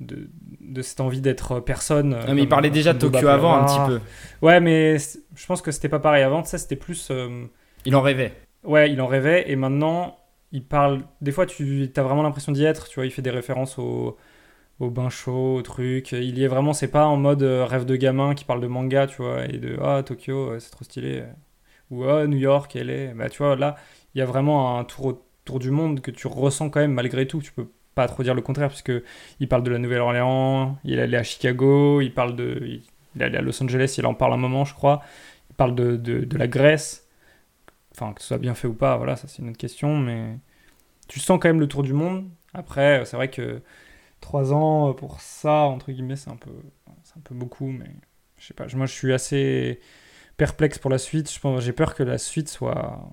de, 0.00 0.28
de 0.60 0.82
cette 0.82 1.00
envie 1.00 1.20
d'être 1.20 1.60
personne. 1.60 2.18
Ah, 2.26 2.34
mais 2.34 2.42
il 2.42 2.48
parlait 2.48 2.70
déjà 2.70 2.92
de 2.92 2.98
Tokyo 2.98 3.28
avant 3.28 3.54
un 3.54 3.64
petit 3.64 3.78
peu. 3.86 4.00
Ouais, 4.44 4.58
mais 4.60 4.98
je 4.98 5.46
pense 5.46 5.62
que 5.62 5.70
c'était 5.70 5.88
pas 5.88 6.00
pareil 6.00 6.24
avant. 6.24 6.42
Ça, 6.42 6.58
c'était 6.58 6.74
plus. 6.74 7.08
euh, 7.12 7.46
Il 7.84 7.94
en 7.94 8.00
rêvait. 8.00 8.32
Ouais, 8.64 8.90
il 8.90 9.00
en 9.00 9.06
rêvait. 9.06 9.48
Et 9.48 9.54
maintenant, 9.54 10.18
il 10.52 10.64
parle. 10.64 11.04
Des 11.20 11.32
fois, 11.32 11.46
tu 11.46 11.90
as 11.96 12.02
vraiment 12.02 12.22
l'impression 12.22 12.52
d'y 12.52 12.64
être. 12.64 12.88
Tu 12.88 12.96
vois, 12.96 13.06
il 13.06 13.10
fait 13.12 13.22
des 13.22 13.30
références 13.30 13.78
au, 13.78 14.16
au 14.80 14.90
bain 14.90 15.10
chaud, 15.10 15.56
au 15.56 15.62
truc. 15.62 16.12
Il 16.12 16.38
y 16.38 16.44
est 16.44 16.48
vraiment. 16.48 16.72
C'est 16.72 16.88
pas 16.90 17.06
en 17.06 17.16
mode 17.16 17.42
euh, 17.42 17.64
rêve 17.66 17.86
de 17.86 17.96
gamin 17.96 18.34
qui 18.34 18.44
parle 18.44 18.60
de 18.60 18.66
manga, 18.68 19.06
tu 19.06 19.18
vois, 19.22 19.46
et 19.46 19.58
de 19.58 19.78
Ah, 19.82 20.02
Tokyo, 20.04 20.52
euh, 20.52 20.60
c'est 20.60 20.70
trop 20.70 20.84
stylé. 20.84 21.24
Ou 21.90 22.04
Ah, 22.04 22.26
New 22.26 22.38
York, 22.38 22.74
elle 22.76 22.90
est. 22.90 23.14
Bah, 23.14 23.28
tu 23.30 23.38
vois, 23.38 23.56
là, 23.56 23.76
il 24.14 24.18
y 24.18 24.22
a 24.22 24.26
vraiment 24.26 24.78
un 24.78 24.84
tour 24.84 25.06
autour 25.06 25.58
du 25.58 25.70
monde 25.70 26.00
que 26.00 26.10
tu 26.10 26.26
ressens 26.26 26.70
quand 26.70 26.80
même 26.80 26.92
malgré 26.94 27.26
tout. 27.26 27.40
Tu 27.42 27.52
peux 27.52 27.68
pas 27.94 28.06
trop 28.08 28.22
dire 28.22 28.34
le 28.34 28.42
contraire, 28.42 28.68
puisque 28.68 28.92
il 29.40 29.48
parle 29.48 29.62
de 29.64 29.70
la 29.70 29.78
Nouvelle-Orléans, 29.78 30.78
il 30.84 30.98
est 30.98 31.02
allé 31.02 31.16
à 31.16 31.22
Chicago, 31.22 32.00
il 32.00 32.12
parle 32.14 32.36
de. 32.36 32.80
Il 33.16 33.22
est 33.22 33.24
allé 33.24 33.38
à 33.38 33.42
Los 33.42 33.62
Angeles, 33.62 33.94
il 33.98 34.06
en 34.06 34.14
parle 34.14 34.34
un 34.34 34.36
moment, 34.36 34.64
je 34.64 34.74
crois. 34.74 35.02
Il 35.50 35.56
parle 35.56 35.74
de, 35.74 35.96
de, 35.96 36.24
de 36.24 36.38
la 36.38 36.46
Grèce. 36.48 36.99
Que 38.14 38.20
ce 38.22 38.28
soit 38.28 38.38
bien 38.38 38.54
fait 38.54 38.66
ou 38.68 38.74
pas, 38.74 38.96
voilà, 38.96 39.16
ça 39.16 39.28
c'est 39.28 39.42
une 39.42 39.50
autre 39.50 39.58
question, 39.58 39.98
mais 39.98 40.38
tu 41.08 41.20
sens 41.20 41.38
quand 41.40 41.48
même 41.48 41.60
le 41.60 41.68
tour 41.68 41.82
du 41.82 41.92
monde. 41.92 42.28
Après, 42.54 43.04
c'est 43.04 43.16
vrai 43.16 43.30
que 43.30 43.62
trois 44.20 44.52
ans 44.52 44.94
pour 44.94 45.20
ça, 45.20 45.52
entre 45.62 45.92
guillemets, 45.92 46.16
c'est 46.16 46.30
un 46.30 46.36
peu, 46.36 46.50
beaucoup, 47.30 47.66
mais 47.66 47.90
je 48.38 48.46
sais 48.46 48.54
pas. 48.54 48.66
Moi, 48.74 48.86
je 48.86 48.92
suis 48.92 49.12
assez 49.12 49.80
perplexe 50.36 50.78
pour 50.78 50.90
la 50.90 50.98
suite. 50.98 51.30
J'ai 51.58 51.72
peur 51.72 51.94
que 51.94 52.02
la 52.02 52.18
suite 52.18 52.48
soit 52.48 53.12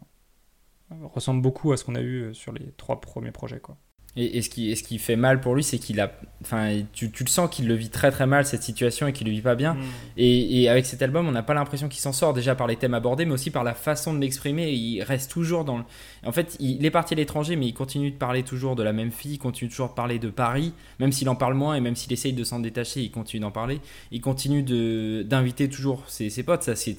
ressemble 1.04 1.42
beaucoup 1.42 1.72
à 1.74 1.78
ce 1.78 1.84
qu'on 1.84 1.96
a 1.96 2.02
eu 2.02 2.34
sur 2.34 2.54
les 2.54 2.72
trois 2.78 3.02
premiers 3.02 3.32
projets, 3.32 3.60
quoi. 3.60 3.78
Et, 4.18 4.38
et 4.38 4.42
ce, 4.42 4.50
qui, 4.50 4.72
et 4.72 4.76
ce 4.76 4.84
qui 4.84 4.98
fait 4.98 5.16
mal 5.16 5.40
pour 5.40 5.56
lui, 5.56 5.64
c'est 5.64 5.78
qu'il 5.78 6.00
a. 6.02 6.12
Enfin, 6.42 6.82
tu, 6.94 7.10
tu 7.12 7.24
le 7.24 7.30
sens 7.30 7.50
qu'il 7.50 7.68
le 7.68 7.74
vit 7.76 7.90
très 7.90 8.12
très 8.12 8.28
mal 8.28 8.46
cette 8.46 8.62
situation 8.64 9.08
et 9.08 9.14
qu'il 9.14 9.26
le 9.28 9.34
vit 9.34 9.42
pas 9.42 9.56
bien. 9.56 9.76
Et, 10.18 10.62
et 10.64 10.70
avec 10.70 10.86
cet 10.86 11.02
album, 11.02 11.28
on 11.28 11.32
n'a 11.32 11.42
pas 11.44 11.54
l'impression 11.54 11.88
qu'il 11.88 12.00
s'en 12.02 12.12
sort 12.14 12.34
déjà 12.34 12.54
par 12.56 12.68
les 12.68 12.76
thèmes 12.76 12.94
abordés, 12.94 13.26
mais 13.26 13.34
aussi 13.34 13.50
par 13.52 13.64
la 13.64 13.74
façon 13.74 14.14
de 14.14 14.20
l'exprimer. 14.20 14.72
Il 14.72 15.02
reste 15.04 15.32
toujours 15.32 15.66
dans. 15.66 15.78
le- 15.78 15.84
En 16.26 16.32
fait, 16.32 16.58
il 16.60 16.86
est 16.86 16.92
parti 16.92 17.14
à 17.14 17.18
l'étranger, 17.18 17.56
mais 17.56 17.68
il 17.68 17.74
continue 17.74 18.12
de 18.12 18.16
parler 18.18 18.44
toujours 18.44 18.76
de 18.76 18.84
la 18.84 18.94
même 18.94 19.12
fille, 19.12 19.34
il 19.34 19.38
continue 19.40 19.70
toujours 19.70 19.90
de 19.90 19.94
parler 19.94 20.20
de 20.20 20.30
Paris, 20.30 20.74
même 21.00 21.12
s'il 21.12 21.30
en 21.30 21.36
parle 21.36 21.54
moins 21.54 21.76
et 21.76 21.80
même 21.82 21.96
s'il 21.96 22.12
essaye 22.14 22.34
de 22.34 22.44
s'en 22.44 22.60
détacher, 22.60 23.02
il 23.02 23.12
continue 23.12 23.42
d'en 23.42 23.52
parler. 23.52 23.80
Il 24.12 24.22
continue 24.22 24.64
de- 24.64 25.24
d'inviter 25.28 25.70
toujours 25.70 26.04
ses, 26.08 26.30
ses 26.30 26.44
potes, 26.44 26.64
ça, 26.64 26.76
c'est, 26.76 26.96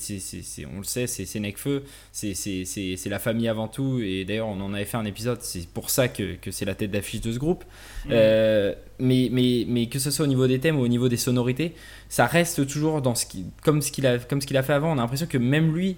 on 0.72 0.78
le 0.78 0.85
sait, 0.85 1.07
c'est, 1.07 1.38
Necfeu, 1.40 1.85
c'est 2.12 3.09
la 3.09 3.18
famille 3.18 3.48
avant 3.48 3.68
tout. 3.68 4.00
Et 4.02 4.24
d'ailleurs, 4.24 4.48
on 4.48 4.61
en 4.61 4.72
avait 4.74 4.85
fait 4.85 4.96
un 4.96 5.04
épisode, 5.04 5.38
c'est 5.42 5.66
pour 5.68 5.90
ça 5.90 6.09
que, 6.09 6.35
que 6.37 6.50
c'est 6.50 6.64
la 6.64 6.74
tête 6.74 6.90
d'affiche 6.90 7.08
de 7.16 7.33
ce 7.33 7.38
groupe. 7.38 7.64
Euh, 8.11 8.75
mais, 8.99 9.29
mais, 9.33 9.64
mais 9.68 9.87
que 9.87 9.99
ce 9.99 10.11
soit 10.11 10.25
au 10.25 10.29
niveau 10.29 10.47
des 10.47 10.59
thèmes 10.61 10.79
ou 10.79 10.83
au 10.83 10.88
niveau 10.88 11.09
des 11.09 11.16
sonorités, 11.16 11.75
ça 12.09 12.27
reste 12.27 12.66
toujours 12.66 13.01
dans 13.03 13.14
ce 13.14 13.27
qui, 13.27 13.44
comme 13.62 13.81
ce 13.83 13.90
qu'il 13.92 14.07
a, 14.07 14.18
comme 14.18 14.40
ce 14.40 14.47
qu'il 14.47 14.57
a 14.57 14.62
fait 14.62 14.73
avant. 14.75 14.90
On 14.90 14.99
a 14.99 15.03
l'impression 15.03 15.27
que 15.27 15.38
même 15.38 15.75
lui, 15.75 15.97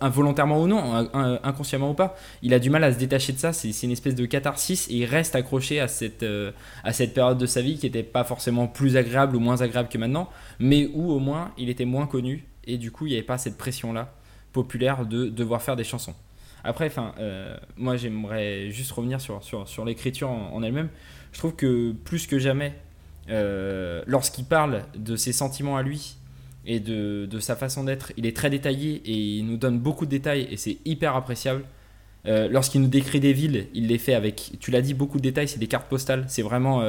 involontairement 0.00 0.60
ou 0.62 0.66
non, 0.68 0.94
in- 0.94 1.10
in- 1.12 1.40
inconsciemment 1.42 1.90
ou 1.90 1.94
pas, 1.94 2.16
il 2.42 2.54
a 2.54 2.58
du 2.58 2.70
mal 2.70 2.84
à 2.84 2.92
se 2.92 2.98
détacher 2.98 3.32
de 3.32 3.38
ça. 3.38 3.52
C'est 3.52 3.70
une 3.82 3.90
espèce 3.90 4.14
de 4.14 4.24
catharsis 4.26 4.88
et 4.88 4.94
il 4.94 5.04
reste 5.06 5.34
accroché 5.34 5.80
à 5.80 5.88
cette, 5.88 6.22
euh, 6.22 6.52
à 6.84 6.92
cette 6.92 7.14
période 7.14 7.38
de 7.38 7.46
sa 7.46 7.62
vie 7.62 7.76
qui 7.78 7.86
n'était 7.86 8.02
pas 8.04 8.24
forcément 8.24 8.68
plus 8.68 8.96
agréable 8.96 9.34
ou 9.36 9.40
moins 9.40 9.60
agréable 9.60 9.88
que 9.88 9.98
maintenant, 9.98 10.28
mais 10.60 10.88
où 10.94 11.10
au 11.10 11.18
moins 11.18 11.50
il 11.58 11.68
était 11.68 11.84
moins 11.84 12.06
connu 12.06 12.44
et 12.64 12.78
du 12.78 12.92
coup 12.92 13.06
il 13.06 13.10
n'y 13.10 13.16
avait 13.16 13.26
pas 13.26 13.38
cette 13.38 13.58
pression-là 13.58 14.14
populaire 14.52 15.04
de 15.06 15.26
devoir 15.28 15.62
faire 15.62 15.74
des 15.76 15.84
chansons. 15.84 16.14
Après, 16.64 16.86
enfin, 16.86 17.14
euh, 17.18 17.56
moi 17.76 17.96
j'aimerais 17.96 18.70
juste 18.70 18.92
revenir 18.92 19.20
sur, 19.20 19.42
sur, 19.42 19.68
sur 19.68 19.84
l'écriture 19.84 20.30
en, 20.30 20.62
elle-même. 20.62 20.88
Je 21.32 21.38
trouve 21.38 21.54
que 21.54 21.92
plus 21.92 22.26
que 22.26 22.38
jamais, 22.38 22.74
euh, 23.30 24.02
lorsqu'il 24.06 24.44
parle 24.44 24.82
de 24.96 25.16
ses 25.16 25.32
sentiments 25.32 25.76
à 25.76 25.82
lui 25.82 26.16
et 26.64 26.78
de, 26.78 27.26
de 27.26 27.40
sa 27.40 27.56
façon 27.56 27.84
d'être, 27.84 28.12
il 28.16 28.26
est 28.26 28.36
très 28.36 28.50
détaillé 28.50 29.02
et 29.04 29.16
il 29.38 29.46
nous 29.46 29.56
donne 29.56 29.78
beaucoup 29.78 30.04
de 30.04 30.10
détails 30.10 30.46
et 30.50 30.56
c'est 30.56 30.78
hyper 30.84 31.16
appréciable. 31.16 31.64
Euh, 32.24 32.46
Lorsqu'il 32.48 32.80
nous 32.80 32.88
décrit 32.88 33.18
des 33.18 33.32
villes, 33.32 33.66
il 33.74 33.88
les 33.88 33.98
fait 33.98 34.14
avec, 34.14 34.52
tu 34.60 34.70
l'as 34.70 34.80
dit, 34.80 34.94
beaucoup 34.94 35.18
de 35.18 35.22
détails, 35.22 35.48
c'est 35.48 35.58
des 35.58 35.66
cartes 35.66 35.88
postales. 35.88 36.24
C'est 36.28 36.42
vraiment, 36.42 36.84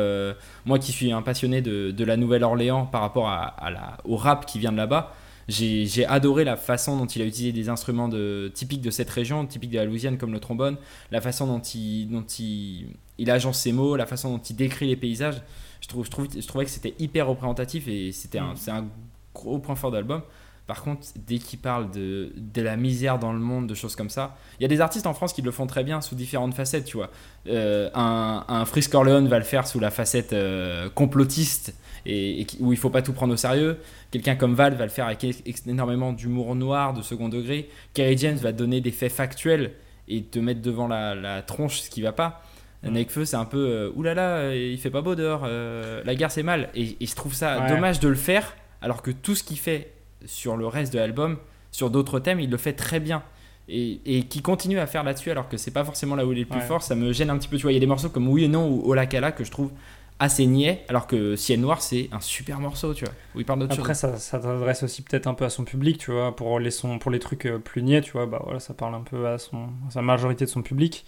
moi 0.65 0.77
qui 0.77 0.91
suis 0.91 1.11
un 1.11 1.23
passionné 1.23 1.61
de, 1.61 1.89
de 1.89 2.05
la 2.05 2.17
Nouvelle-Orléans 2.17 2.85
par 2.85 3.01
rapport 3.01 3.29
à, 3.29 3.45
à 3.45 3.71
la, 3.71 3.97
au 4.03 4.15
rap 4.15 4.45
qui 4.45 4.59
vient 4.59 4.71
de 4.71 4.77
là-bas, 4.77 5.15
j'ai 5.47 6.05
adoré 6.05 6.43
la 6.43 6.55
façon 6.55 6.97
dont 6.97 7.05
il 7.05 7.21
a 7.21 7.25
utilisé 7.25 7.51
des 7.51 7.69
instruments 7.69 8.07
de, 8.07 8.51
typiques 8.53 8.81
de 8.81 8.91
cette 8.91 9.09
région, 9.09 9.45
typiques 9.45 9.71
de 9.71 9.77
la 9.77 9.85
Louisiane 9.85 10.17
comme 10.17 10.31
le 10.33 10.39
trombone, 10.39 10.77
la 11.11 11.21
façon 11.21 11.47
dont 11.47 11.59
il, 11.59 12.07
dont 12.07 12.25
il, 12.39 12.87
il 13.17 13.29
agence 13.29 13.59
ses 13.59 13.71
mots, 13.71 13.95
la 13.95 14.05
façon 14.05 14.31
dont 14.31 14.41
il 14.41 14.55
décrit 14.55 14.87
les 14.87 14.95
paysages. 14.95 15.41
Je, 15.81 15.87
trouve, 15.87 16.05
je, 16.05 16.11
trouve, 16.11 16.27
je 16.33 16.47
trouvais 16.47 16.65
que 16.65 16.71
c'était 16.71 16.93
hyper 16.99 17.27
représentatif 17.27 17.87
et 17.87 18.11
c'était 18.11 18.39
un, 18.39 18.53
Mm. 18.53 18.69
un 18.69 18.85
gros 19.33 19.59
point 19.59 19.75
fort 19.75 19.91
de 19.91 19.97
l'album. 19.97 20.21
Par 20.65 20.81
contre, 20.81 21.07
dès 21.27 21.39
qu'il 21.39 21.59
parle 21.59 21.91
de, 21.91 22.31
de 22.37 22.61
la 22.61 22.77
misère 22.77 23.19
dans 23.19 23.33
le 23.33 23.39
monde, 23.39 23.67
de 23.67 23.73
choses 23.73 23.97
comme 23.97 24.09
ça, 24.09 24.37
il 24.59 24.63
y 24.63 24.65
a 24.65 24.69
des 24.69 24.79
artistes 24.79 25.05
en 25.07 25.13
France 25.13 25.33
qui 25.33 25.41
le 25.41 25.51
font 25.51 25.67
très 25.67 25.83
bien 25.83 25.99
sous 25.99 26.15
différentes 26.15 26.53
facettes, 26.53 26.85
tu 26.85 26.95
vois. 26.95 27.09
Euh, 27.47 27.89
un, 27.93 28.45
un 28.47 28.63
Frisk 28.63 28.91
Corleone 28.91 29.27
va 29.27 29.39
le 29.39 29.43
faire 29.43 29.67
sous 29.67 29.79
la 29.81 29.91
facette 29.91 30.31
euh, 30.31 30.89
complotiste 30.89 31.75
et, 32.05 32.47
où 32.61 32.71
il 32.71 32.77
faut 32.77 32.89
pas 32.89 33.01
tout 33.01 33.11
prendre 33.11 33.33
au 33.33 33.37
sérieux. 33.37 33.77
Quelqu'un 34.11 34.35
comme 34.35 34.53
Val 34.55 34.75
va 34.75 34.85
le 34.85 34.89
faire 34.89 35.05
avec 35.07 35.25
énormément 35.67 36.13
d'humour 36.13 36.55
noir, 36.55 36.93
de 36.93 37.01
second 37.01 37.27
degré. 37.27 37.69
Kerry 37.93 38.17
James 38.17 38.37
va 38.37 38.53
donner 38.53 38.79
des 38.79 38.91
faits 38.91 39.11
factuels 39.11 39.71
et 40.07 40.23
te 40.23 40.39
mettre 40.39 40.61
devant 40.61 40.87
la, 40.87 41.13
la 41.13 41.41
tronche 41.41 41.81
ce 41.81 41.89
qui 41.89 42.01
va 42.01 42.13
pas. 42.13 42.41
Mm. 42.83 42.89
Nekfeu, 42.91 43.25
c'est 43.25 43.35
un 43.37 43.45
peu 43.45 43.57
euh, 43.69 43.91
oulala, 43.95 44.55
il 44.55 44.77
fait 44.77 44.89
pas 44.89 45.01
beau 45.01 45.15
dehors, 45.15 45.41
euh, 45.45 46.01
la 46.05 46.15
guerre 46.15 46.31
c'est 46.31 46.43
mal. 46.43 46.69
Et, 46.73 46.95
et 47.01 47.05
je 47.05 47.15
trouve 47.15 47.33
ça 47.33 47.59
Ouais. 47.63 47.69
dommage 47.69 47.99
de 47.99 48.07
le 48.07 48.15
faire 48.15 48.55
alors 48.81 49.01
que 49.01 49.11
tout 49.11 49.35
ce 49.35 49.43
qu'il 49.43 49.57
fait 49.59 49.91
sur 50.25 50.57
le 50.57 50.67
reste 50.67 50.93
de 50.93 50.99
l'album, 50.99 51.37
sur 51.71 51.89
d'autres 51.89 52.19
thèmes, 52.19 52.39
il 52.39 52.49
le 52.49 52.57
fait 52.57 52.73
très 52.73 52.99
bien. 52.99 53.23
Et, 53.69 54.01
et 54.05 54.23
qui 54.23 54.41
continue 54.41 54.77
à 54.79 54.87
faire 54.87 55.03
là-dessus 55.03 55.31
alors 55.31 55.47
que 55.47 55.55
c'est 55.55 55.71
pas 55.71 55.85
forcément 55.85 56.15
là 56.15 56.25
où 56.25 56.33
il 56.33 56.37
est 56.37 56.41
le 56.41 56.47
plus 56.49 56.59
Ouais. 56.59 56.65
fort, 56.67 56.83
ça 56.83 56.95
me 56.95 57.13
gêne 57.13 57.29
un 57.29 57.37
petit 57.37 57.47
peu. 57.47 57.55
Tu 57.57 57.63
vois, 57.63 57.71
il 57.71 57.75
y 57.75 57.77
a 57.77 57.79
des 57.79 57.85
morceaux 57.87 58.09
comme 58.09 58.27
Oui 58.27 58.43
et 58.43 58.47
Non 58.49 58.67
ou 58.69 58.83
Olakala 58.91 59.31
que 59.31 59.43
je 59.45 59.51
trouve 59.51 59.71
assez 60.19 60.45
niais, 60.45 60.85
alors 60.89 61.07
que 61.07 61.35
Ciel 61.35 61.59
Noir 61.61 61.81
c'est 61.81 62.09
un 62.11 62.19
super 62.19 62.59
morceau, 62.59 62.93
tu 62.93 63.05
vois, 63.05 63.13
où 63.35 63.39
il 63.39 63.45
parle 63.45 63.59
d'autre 63.59 63.73
Après, 63.73 63.93
chose. 63.93 63.95
ça, 63.95 64.17
ça 64.17 64.41
s'adresse 64.41 64.83
aussi 64.83 65.01
peut-être 65.01 65.27
un 65.27 65.33
peu 65.33 65.45
à 65.45 65.49
son 65.49 65.63
public, 65.65 65.97
tu 65.97 66.11
vois, 66.11 66.35
pour 66.35 66.59
les, 66.59 66.69
sons, 66.71 66.99
pour 66.99 67.11
les 67.11 67.19
trucs 67.19 67.45
euh, 67.45 67.57
plus 67.59 67.81
niais, 67.81 68.01
tu 68.01 68.11
vois, 68.11 68.25
bah 68.25 68.41
voilà, 68.43 68.59
ça 68.59 68.73
parle 68.73 68.93
un 68.95 69.01
peu 69.01 69.27
à, 69.27 69.37
son, 69.39 69.69
à 69.87 69.91
sa 69.91 70.01
majorité 70.01 70.45
de 70.45 70.49
son 70.49 70.61
public. 70.61 71.05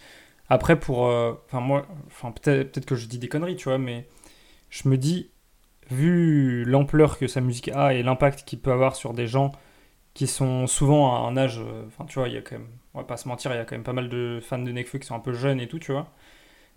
Après, 0.50 0.80
pour. 0.80 1.08
euh, 1.08 1.34
Enfin, 1.48 1.60
moi, 1.60 1.88
enfin, 2.08 2.32
peut-être 2.32 2.74
peut 2.74 2.82
que 2.82 2.96
je 2.96 3.08
dis 3.08 3.20
des 3.20 3.28
conneries, 3.28 3.56
tu 3.56 3.66
vois, 3.70 3.78
mais 3.78 4.08
je 4.70 4.90
me 4.90 4.98
dis, 4.98 5.30
vu 5.90 6.66
l'ampleur 6.66 7.18
que 7.18 7.28
sa 7.28 7.42
musique 7.42 7.70
a 7.70 7.94
et 7.94 8.04
l'impact 8.04 8.44
qu'il 8.46 8.60
peut 8.60 8.72
avoir 8.72 8.96
sur 8.96 9.14
des 9.14 9.28
gens 9.28 9.52
qui 10.14 10.28
sont 10.28 10.68
souvent 10.68 11.16
à 11.16 11.20
un 11.30 11.38
âge. 11.38 11.60
euh, 11.60 11.86
Enfin, 11.88 12.06
tu 12.06 12.20
vois, 12.20 12.30
il 12.30 12.36
y 12.36 12.38
a 12.38 12.42
quand 12.42 12.58
même. 12.58 12.68
On 12.94 13.00
va 13.00 13.06
pas 13.06 13.18
se 13.18 13.28
mentir, 13.28 13.54
il 13.54 13.58
y 13.58 13.60
a 13.60 13.66
quand 13.66 13.76
même 13.76 13.84
pas 13.84 13.94
mal 13.94 14.10
de 14.10 14.40
fans 14.44 14.60
de 14.60 14.72
Nekfeu 14.72 15.00
qui 15.00 15.08
sont 15.08 15.16
un 15.16 15.20
peu 15.20 15.34
jeunes 15.34 15.60
et 15.62 15.68
tout, 15.68 15.80
tu 15.80 15.92
vois. 15.94 16.08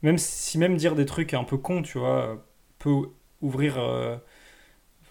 Même 0.03 0.19
si 0.19 0.59
même 0.59 0.77
dire 0.77 0.95
des 0.97 1.07
trucs 1.07 1.35
un 1.35 1.45
peu 1.45 1.59
cons, 1.59 1.83
tu 1.83 1.99
vois, 1.99 2.25
euh, 2.33 2.37
peut 2.79 3.09
ouvrir. 3.43 3.79
euh, 3.79 4.17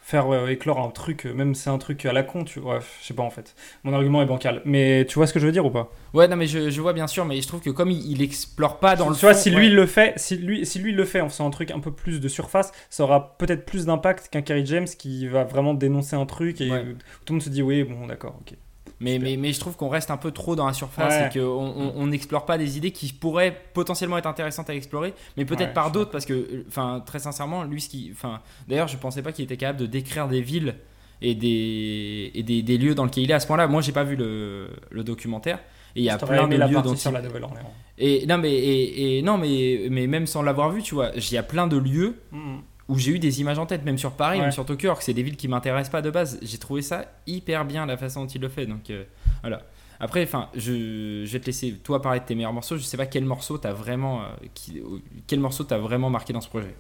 faire 0.10 0.34
euh, 0.34 0.48
éclore 0.48 0.80
un 0.80 0.90
truc, 0.90 1.26
euh, 1.26 1.34
même 1.34 1.54
si 1.54 1.64
c'est 1.64 1.70
un 1.70 1.78
truc 1.78 2.06
à 2.06 2.14
la 2.14 2.24
con, 2.24 2.46
tu 2.46 2.62
vois. 2.62 2.80
Je 3.02 3.06
sais 3.08 3.14
pas 3.14 3.24
en 3.24 3.30
fait. 3.30 3.56
Mon 3.84 3.92
argument 3.94 4.22
est 4.22 4.26
bancal. 4.26 4.62
Mais 4.64 5.06
tu 5.06 5.16
vois 5.16 5.28
ce 5.28 5.34
que 5.34 5.40
je 5.40 5.46
veux 5.46 5.52
dire 5.52 5.66
ou 5.66 5.70
pas? 5.70 5.92
Ouais, 6.14 6.30
non, 6.30 6.38
mais 6.38 6.48
je, 6.48 6.70
je 6.70 6.82
vois 6.82 6.94
bien 6.94 7.08
sûr, 7.08 7.26
mais 7.26 7.42
je 7.42 7.48
trouve 7.48 7.60
que 7.60 7.70
comme 7.70 7.92
il, 7.92 8.10
il 8.10 8.22
explore 8.22 8.80
pas 8.80 8.96
dans 8.96 9.10
le 9.10 9.16
Tu 9.16 9.22
vois, 9.22 9.34
si 9.34 9.50
ouais. 9.50 9.56
lui 9.58 9.68
il 9.68 9.76
le 9.76 9.86
fait, 9.86 10.14
si 10.16 10.38
lui, 10.38 10.66
si 10.66 10.80
lui 10.80 10.92
il 10.92 10.96
le 10.96 11.04
fait 11.04 11.20
en 11.20 11.28
faisant 11.28 11.48
un 11.48 11.52
truc 11.52 11.72
un 11.72 11.82
peu 11.82 11.92
plus 11.92 12.22
de 12.22 12.28
surface, 12.30 12.72
ça 12.90 13.04
aura 13.04 13.38
peut-être 13.38 13.66
plus 13.66 13.86
d'impact 13.86 14.30
qu'un 14.30 14.42
Kerry 14.42 14.66
James 14.66 14.88
qui 14.88 15.28
va 15.28 15.44
vraiment 15.44 15.74
dénoncer 15.74 16.16
un 16.16 16.26
truc 16.26 16.62
et 16.62 16.72
Ouais. 16.72 16.84
tout 17.26 17.34
le 17.34 17.34
monde 17.34 17.42
se 17.44 17.50
dit 17.50 17.62
oui, 17.62 17.84
bon, 17.84 18.08
d'accord, 18.08 18.38
ok. 18.42 18.56
Mais, 19.00 19.20
mais, 19.20 19.38
mais 19.38 19.54
je 19.54 19.60
trouve 19.60 19.76
qu'on 19.76 19.90
reste 19.90 20.10
un 20.10 20.18
peu 20.18 20.32
trop 20.32 20.56
dans 20.56 20.66
la 20.66 20.74
surface 20.74 21.14
Ouais. 21.14 21.28
et 21.28 21.40
qu'on 21.40 21.46
on- 21.46 21.94
on 21.98 22.08
n'explore 22.08 22.46
pas 22.46 22.58
des 22.58 22.78
idées 22.78 22.90
qui 22.92 23.14
pourraient 23.14 23.56
potentiellement 23.74 24.18
être 24.18 24.26
intéressantes 24.26 24.70
à 24.72 24.76
explorer, 24.76 25.14
mais 25.38 25.46
peut-être 25.46 25.68
Ouais, 25.68 25.74
par 25.74 25.92
d'autres, 25.92 26.10
parce 26.10 26.26
que, 26.26 26.34
euh, 26.34 26.66
enfin, 26.68 27.04
très 27.06 27.20
sincèrement, 27.20 27.64
lui, 27.64 27.80
ce 27.80 27.90
qui. 27.90 28.10
Enfin, 28.12 28.40
d'ailleurs, 28.68 28.88
je 28.88 28.98
pensais 28.98 29.22
pas 29.22 29.32
qu'il 29.32 29.46
était 29.46 29.58
capable 29.58 29.80
de 29.80 29.86
décrire 29.86 30.28
des 30.28 30.42
villes 30.42 30.76
et 31.22 31.36
des, 31.36 32.32
et 32.34 32.44
des, 32.44 32.62
des 32.64 32.78
lieux 32.78 32.96
dans 32.96 33.06
lesquels 33.06 33.24
il 33.26 33.32
est 33.32 33.36
à 33.36 33.40
ce 33.40 33.48
point-là. 33.48 33.68
Moi, 33.68 33.82
j'ai 33.82 33.92
pas 33.92 34.04
vu 34.04 34.16
le, 34.16 34.70
le 34.90 35.04
documentaire. 35.04 35.60
Et 35.96 36.02
il 36.02 36.04
y 36.04 36.10
a 36.10 36.18
plein 36.18 36.48
de 36.48 36.56
la 36.56 36.68
lieux 36.68 36.82
dont 36.82 36.96
sur 36.96 37.12
il- 37.12 37.14
la 37.16 37.22
Nouvelle-Orléans. 37.22 37.72
Et 37.98 38.26
non, 38.28 38.38
mais, 38.38 38.54
et, 38.54 39.18
et 39.18 39.22
non, 39.24 39.38
mais, 39.38 39.88
mais 39.90 40.06
même 40.06 40.28
sans 40.28 40.42
l'avoir 40.44 40.70
vu, 40.72 40.84
tu 40.84 40.94
vois, 40.96 41.12
il 41.16 41.32
y 41.32 41.38
a 41.38 41.44
plein 41.44 41.66
de 41.68 41.78
lieux 41.78 42.16
Mhm. 42.32 42.62
Où 42.90 42.98
j'ai 42.98 43.12
eu 43.12 43.20
des 43.20 43.42
images 43.42 43.60
en 43.60 43.66
tête, 43.66 43.84
même 43.84 43.98
sur 43.98 44.12
Paris, 44.14 44.38
Ouais. 44.38 44.44
même 44.44 44.52
sur 44.52 44.66
Tokyo, 44.66 44.88
alors 44.88 44.98
que 45.00 45.04
c'est 45.04 45.14
des 45.14 45.24
villes 45.24 45.36
qui 45.38 45.48
m'intéressent 45.48 45.92
pas 45.92 46.02
de 46.02 46.10
base. 46.10 46.40
J'ai 46.42 46.58
trouvé 46.58 46.82
ça 46.82 47.06
hyper 47.28 47.66
bien 47.66 47.86
la 47.86 47.98
façon 47.98 48.22
dont 48.22 48.28
il 48.28 48.40
le 48.42 48.50
fait. 48.50 48.66
Donc 48.66 48.90
euh, 48.90 49.04
voilà. 49.42 49.62
Après, 50.00 50.24
enfin, 50.24 50.50
je, 50.56 51.24
je 51.26 51.32
vais 51.34 51.40
te 51.40 51.48
laisser 51.48 51.74
toi 51.74 52.02
parler 52.02 52.20
de 52.20 52.26
tes 52.26 52.36
meilleurs 52.36 52.54
morceaux. 52.54 52.78
Je 52.78 52.84
sais 52.84 52.98
pas 52.98 53.08
quel 53.08 53.26
morceau 53.26 53.58
t'as 53.58 53.74
vraiment, 53.74 54.22
euh, 54.22 54.26
qui, 54.54 54.82
quel 55.26 55.40
morceau 55.40 55.64
t'as 55.64 55.80
vraiment 55.80 56.10
marqué 56.10 56.34
dans 56.34 56.42
ce 56.42 56.48
projet. 56.50 56.76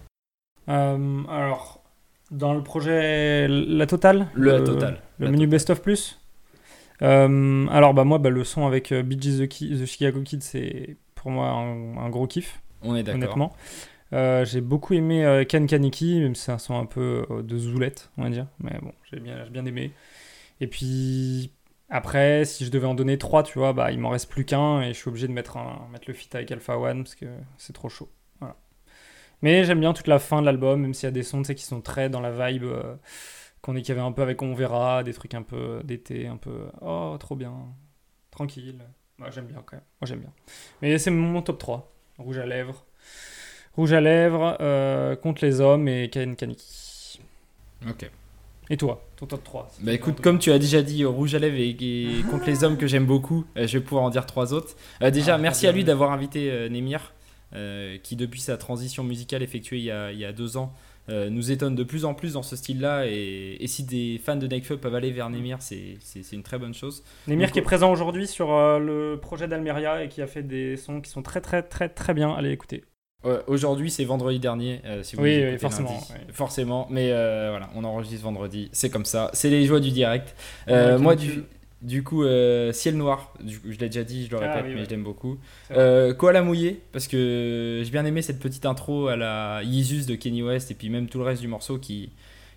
Euh, 0.69 1.23
alors, 1.29 1.81
dans 2.31 2.53
le 2.53 2.61
projet 2.61 3.47
La 3.47 3.85
Totale 3.87 4.27
Le 4.33 4.51
La 4.51 4.61
Totale. 4.61 5.01
Le 5.17 5.25
La 5.25 5.31
menu 5.31 5.39
Totale. 5.45 5.49
Best 5.49 5.69
of 5.71 5.81
Plus 5.81 6.19
Alors, 7.01 7.93
bah, 7.93 8.03
moi, 8.03 8.17
bah, 8.19 8.29
le 8.29 8.43
son 8.43 8.65
avec 8.67 8.93
Bee 8.93 9.19
Gees 9.19 9.39
the, 9.39 9.47
Ki- 9.47 9.77
the 9.81 9.85
Chicago 9.85 10.21
Kid, 10.21 10.43
c'est 10.43 10.95
pour 11.15 11.31
moi 11.31 11.47
un, 11.49 11.97
un 11.97 12.09
gros 12.09 12.27
kiff, 12.27 12.61
On 12.83 12.95
est 12.95 13.03
d'accord. 13.03 13.21
honnêtement. 13.21 13.53
Euh, 14.13 14.45
j'ai 14.45 14.61
beaucoup 14.61 14.93
aimé 14.93 15.25
euh, 15.25 15.43
Kan 15.43 15.65
Kaniki, 15.65 16.19
même 16.21 16.35
si 16.35 16.43
c'est 16.43 16.51
un 16.51 16.57
son 16.57 16.77
un 16.77 16.85
peu 16.85 17.25
euh, 17.29 17.41
de 17.41 17.57
zoulette, 17.57 18.09
on 18.17 18.23
va 18.23 18.29
dire. 18.29 18.47
Mais 18.59 18.77
bon, 18.81 18.93
j'ai 19.11 19.19
bien, 19.19 19.45
bien 19.49 19.65
aimé. 19.65 19.91
Et 20.61 20.67
puis, 20.67 21.51
après, 21.89 22.45
si 22.45 22.65
je 22.65 22.71
devais 22.71 22.87
en 22.87 22.95
donner 22.95 23.17
trois, 23.17 23.43
tu 23.43 23.59
vois, 23.59 23.73
bah, 23.73 23.91
il 23.91 23.99
m'en 23.99 24.09
reste 24.09 24.29
plus 24.29 24.45
qu'un 24.45 24.81
et 24.81 24.89
je 24.89 24.93
suis 24.93 25.09
obligé 25.09 25.27
de 25.27 25.33
mettre, 25.33 25.57
un, 25.57 25.87
mettre 25.91 26.05
le 26.07 26.13
feat 26.13 26.33
avec 26.35 26.51
Alpha 26.51 26.77
One 26.77 27.03
parce 27.03 27.15
que 27.15 27.25
c'est 27.57 27.73
trop 27.73 27.89
chaud. 27.89 28.09
Voilà. 28.39 28.55
Mais 29.41 29.63
j'aime 29.63 29.79
bien 29.79 29.93
toute 29.93 30.07
la 30.07 30.19
fin 30.19 30.41
de 30.41 30.45
l'album, 30.45 30.81
même 30.81 30.93
s'il 30.93 31.07
y 31.07 31.07
a 31.07 31.11
des 31.11 31.23
sons 31.23 31.43
qui 31.43 31.63
sont 31.63 31.81
très 31.81 32.09
dans 32.09 32.19
la 32.21 32.31
vibe 32.49 32.63
euh, 32.63 32.95
qu'on 33.61 33.75
est 33.75 33.81
qu'il 33.81 33.95
y 33.95 33.97
avait 33.97 34.05
un 34.05 34.11
peu 34.11 34.21
avec 34.21 34.41
On 34.41 34.53
Verra, 34.53 35.03
des 35.03 35.13
trucs 35.13 35.33
un 35.33 35.43
peu 35.43 35.81
d'été, 35.83 36.27
un 36.27 36.37
peu 36.37 36.67
oh, 36.81 37.15
trop 37.19 37.35
bien, 37.35 37.53
tranquille. 38.31 38.83
Moi, 39.17 39.29
j'aime 39.31 39.47
bien 39.47 39.63
quand 39.65 39.77
même. 39.77 39.85
Moi, 40.01 40.07
j'aime 40.07 40.19
bien. 40.19 40.33
Mais 40.81 40.97
c'est 40.97 41.11
mon 41.11 41.41
top 41.41 41.57
3. 41.57 41.93
Rouge 42.19 42.37
à 42.37 42.45
lèvres. 42.45 42.85
Rouge 43.77 43.93
à 43.93 44.01
lèvres, 44.01 44.57
euh, 44.59 45.15
Contre 45.15 45.45
les 45.45 45.61
hommes 45.61 45.87
et 45.87 46.09
Ken 46.09 46.35
Kaniki. 46.35 47.19
Ok. 47.89 48.09
Et 48.69 48.75
toi, 48.75 49.01
ton 49.15 49.27
top 49.27 49.43
3 49.43 49.69
si 49.71 49.83
Bah 49.85 49.93
écoute, 49.93 50.19
comme 50.19 50.39
tu 50.39 50.51
as 50.51 50.59
déjà 50.59 50.81
dit, 50.81 51.03
euh, 51.03 51.09
Rouge 51.09 51.35
à 51.35 51.39
lèvres 51.39 51.55
et, 51.57 51.69
et 51.69 52.21
contre 52.29 52.47
les 52.47 52.63
hommes 52.63 52.77
que 52.77 52.87
j'aime 52.87 53.05
beaucoup, 53.05 53.45
euh, 53.55 53.65
je 53.67 53.77
vais 53.77 53.83
pouvoir 53.83 54.03
en 54.03 54.09
dire 54.09 54.25
trois 54.25 54.53
autres. 54.53 54.75
Euh, 55.01 55.11
déjà, 55.11 55.35
Ah, 55.35 55.37
merci 55.37 55.67
à 55.67 55.71
lui 55.71 55.83
d'avoir 55.85 56.11
invité 56.11 56.67
Némir, 56.69 57.13
euh, 57.55 57.97
qui 58.03 58.15
depuis 58.17 58.41
sa 58.41 58.57
transition 58.57 59.03
musicale 59.03 59.41
effectuée 59.41 59.77
il 59.77 59.83
y 59.85 59.91
a, 59.91 60.11
il 60.11 60.19
y 60.19 60.25
a 60.25 60.33
deux 60.33 60.57
ans, 60.57 60.73
nous 61.09 61.51
étonne 61.53 61.73
de 61.75 61.83
plus 61.85 62.03
en 62.03 62.13
plus 62.13 62.33
dans 62.33 62.43
ce 62.43 62.57
style-là. 62.57 63.05
Et, 63.07 63.55
et 63.61 63.67
si 63.67 63.83
des 63.83 64.19
fans 64.21 64.35
de 64.35 64.45
Nekfeu 64.47 64.75
peuvent 64.75 64.95
aller 64.95 65.11
vers 65.11 65.29
Némir, 65.29 65.59
c'est 65.61 65.97
une 66.33 66.43
très 66.43 66.57
bonne 66.57 66.73
chose. 66.73 67.03
Némir 67.27 67.47
Donc, 67.47 67.53
qui 67.53 67.59
est 67.59 67.61
présent 67.61 67.89
aujourd'hui 67.89 68.27
sur 68.27 68.51
euh, 68.51 68.79
le 68.79 69.17
projet 69.17 69.47
d'Almeria 69.47 70.03
et 70.03 70.09
qui 70.09 70.21
a 70.21 70.27
fait 70.27 70.43
des 70.43 70.75
sons 70.75 70.99
qui 70.99 71.09
sont 71.09 71.21
très 71.21 71.39
très 71.39 71.63
très 71.63 71.87
très 71.87 72.13
bien. 72.13 72.33
Allez 72.33 72.51
écouter. 72.51 72.83
Ouais, 73.23 73.39
Aujourd'hui, 73.47 73.89
c'est 73.89 74.05
vendredi 74.05 74.39
dernier, 74.39 74.79
euh, 74.85 75.01
si 75.01 75.15
vous 75.15 75.23
Oui, 75.23 75.43
oui, 75.43 75.57
forcément, 75.57 75.89
lundi. 75.91 76.05
oui. 76.11 76.33
Forcément, 76.33 76.87
mais 76.91 77.11
euh, 77.11 77.47
voilà, 77.49 77.69
on 77.75 77.83
enregistre 77.83 78.23
vendredi, 78.23 78.69
c'est 78.73 78.89
comme 78.91 79.05
ça, 79.05 79.31
c'est 79.33 79.49
les 79.49 79.65
joies 79.65 79.79
du 79.79 79.89
direct. 79.91 80.35
Euh, 80.67 80.93
Ouais, 80.97 81.01
moi, 81.01 81.15
du, 81.81 82.03
coup, 82.03 82.23
euh, 82.23 82.71
Ciel 82.71 82.95
Noir, 82.95 83.33
du 83.43 83.59
coup, 83.59 83.71
je 83.71 83.79
l'ai 83.79 83.87
déjà 83.87 84.03
dit, 84.03 84.27
je 84.27 84.31
le 84.31 84.37
Ah 84.37 84.47
répète, 84.53 84.65
oui, 84.65 84.73
mais 84.75 84.79
ouais. 84.81 84.85
je 84.85 84.89
l'aime 84.91 85.03
beaucoup. 85.03 85.37
Euh, 85.71 86.13
Koala 86.13 86.43
mouillé, 86.43 86.79
parce 86.91 87.07
que 87.07 87.81
j'ai 87.83 87.89
bien 87.91 88.05
aimé 88.05 88.21
cette 88.21 88.39
petite 88.39 88.65
intro 88.67 89.07
à 89.07 89.15
la 89.15 89.61
Yeezus 89.63 90.05
de 90.05 90.13
Kenny 90.15 90.43
West, 90.43 90.69
et 90.69 90.75
puis 90.75 90.89
même 90.89 91.07
tout 91.09 91.17
le 91.17 91.23
reste 91.23 91.41
du 91.41 91.47
morceau 91.47 91.79
qui, 91.79 92.11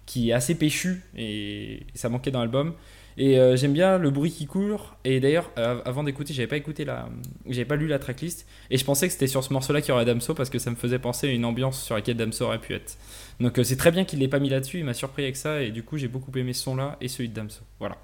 qui 0.05 0.29
est 0.29 0.35
assez 0.35 0.55
péchu, 0.55 1.03
et 1.17 1.85
ça 1.95 2.11
manquait 2.11 2.31
dans 2.31 2.41
l'album. 2.41 2.75
Et 3.23 3.39
euh, 3.39 3.55
j'aime 3.55 3.75
bien 3.75 3.99
le 3.99 4.09
bruit 4.09 4.31
qui 4.31 4.47
court. 4.47 4.97
Et 5.05 5.21
d'ailleurs, 5.21 5.51
euh, 5.59 5.83
avant 5.85 6.03
d'écouter, 6.05 6.33
j'avais 6.33 6.47
pas 6.47 6.57
écouté 6.57 6.87
la, 6.87 7.07
j'avais 7.47 7.67
pas 7.67 7.77
lu 7.77 7.87
la 7.87 7.99
tracklist. 7.99 8.47
Et 8.71 8.79
je 8.79 8.85
pensais 8.87 9.09
que 9.09 9.13
c'était 9.13 9.27
sur 9.27 9.45
ce 9.45 9.53
morceau-là 9.53 9.83
qu'il 9.83 9.91
y 9.91 9.93
aurait 9.93 10.07
Damso 10.07 10.33
parce 10.33 10.49
que 10.49 10.59
ça 10.59 10.71
me 10.71 10.75
faisait 10.75 10.99
penser 10.99 11.29
à 11.29 11.31
une 11.31 11.45
ambiance 11.45 11.83
sur 11.83 11.95
laquelle 11.95 12.17
Damso 12.17 12.47
aurait 12.47 12.61
pu 12.61 12.73
être. 12.73 12.97
Donc 13.39 13.59
euh, 13.59 13.63
c'est 13.63 13.77
très 13.77 13.91
bien 13.91 14.07
qu'il 14.07 14.21
l'ait 14.21 14.29
pas 14.29 14.39
mis 14.39 14.49
là-dessus. 14.49 14.79
Il 14.79 14.87
m'a 14.87 14.95
surpris 14.95 15.23
avec 15.23 15.37
ça. 15.37 15.61
Et 15.61 15.71
du 15.71 15.83
coup, 15.83 15.99
j'ai 15.99 16.09
beaucoup 16.09 16.33
aimé 16.39 16.55
ce 16.55 16.63
son-là 16.63 16.97
et 17.03 17.09
celui 17.09 17.29
de 17.29 17.35
Damso. 17.35 17.61
Voilà. 17.79 17.99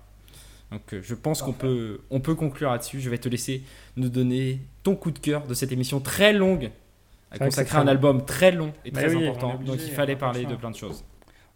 Donc 0.70 0.82
euh, 0.92 1.00
je 1.02 1.14
pense 1.14 1.40
qu'on 1.40 1.54
peut, 1.54 2.02
on 2.10 2.20
peut 2.20 2.34
conclure 2.34 2.70
là-dessus. 2.70 3.00
Je 3.00 3.08
vais 3.08 3.16
te 3.16 3.30
laisser 3.30 3.62
nous 3.96 4.10
donner 4.10 4.60
ton 4.82 4.96
coup 4.96 5.12
de 5.12 5.18
cœur 5.18 5.46
de 5.46 5.54
cette 5.54 5.72
émission 5.72 5.98
très 6.00 6.34
longue. 6.34 6.70
À 7.30 7.42
un 7.42 7.48
très 7.48 7.88
album 7.88 8.26
très 8.26 8.52
long 8.52 8.74
et 8.84 8.90
Bah 8.90 9.00
très 9.02 9.14
oui, 9.14 9.26
important. 9.26 9.54
obligé, 9.54 9.72
Donc 9.72 9.80
il 9.82 9.92
fallait 9.94 10.12
le 10.12 10.18
parler 10.18 10.44
de 10.44 10.56
plein 10.56 10.70
de 10.70 10.76
choses. 10.76 11.04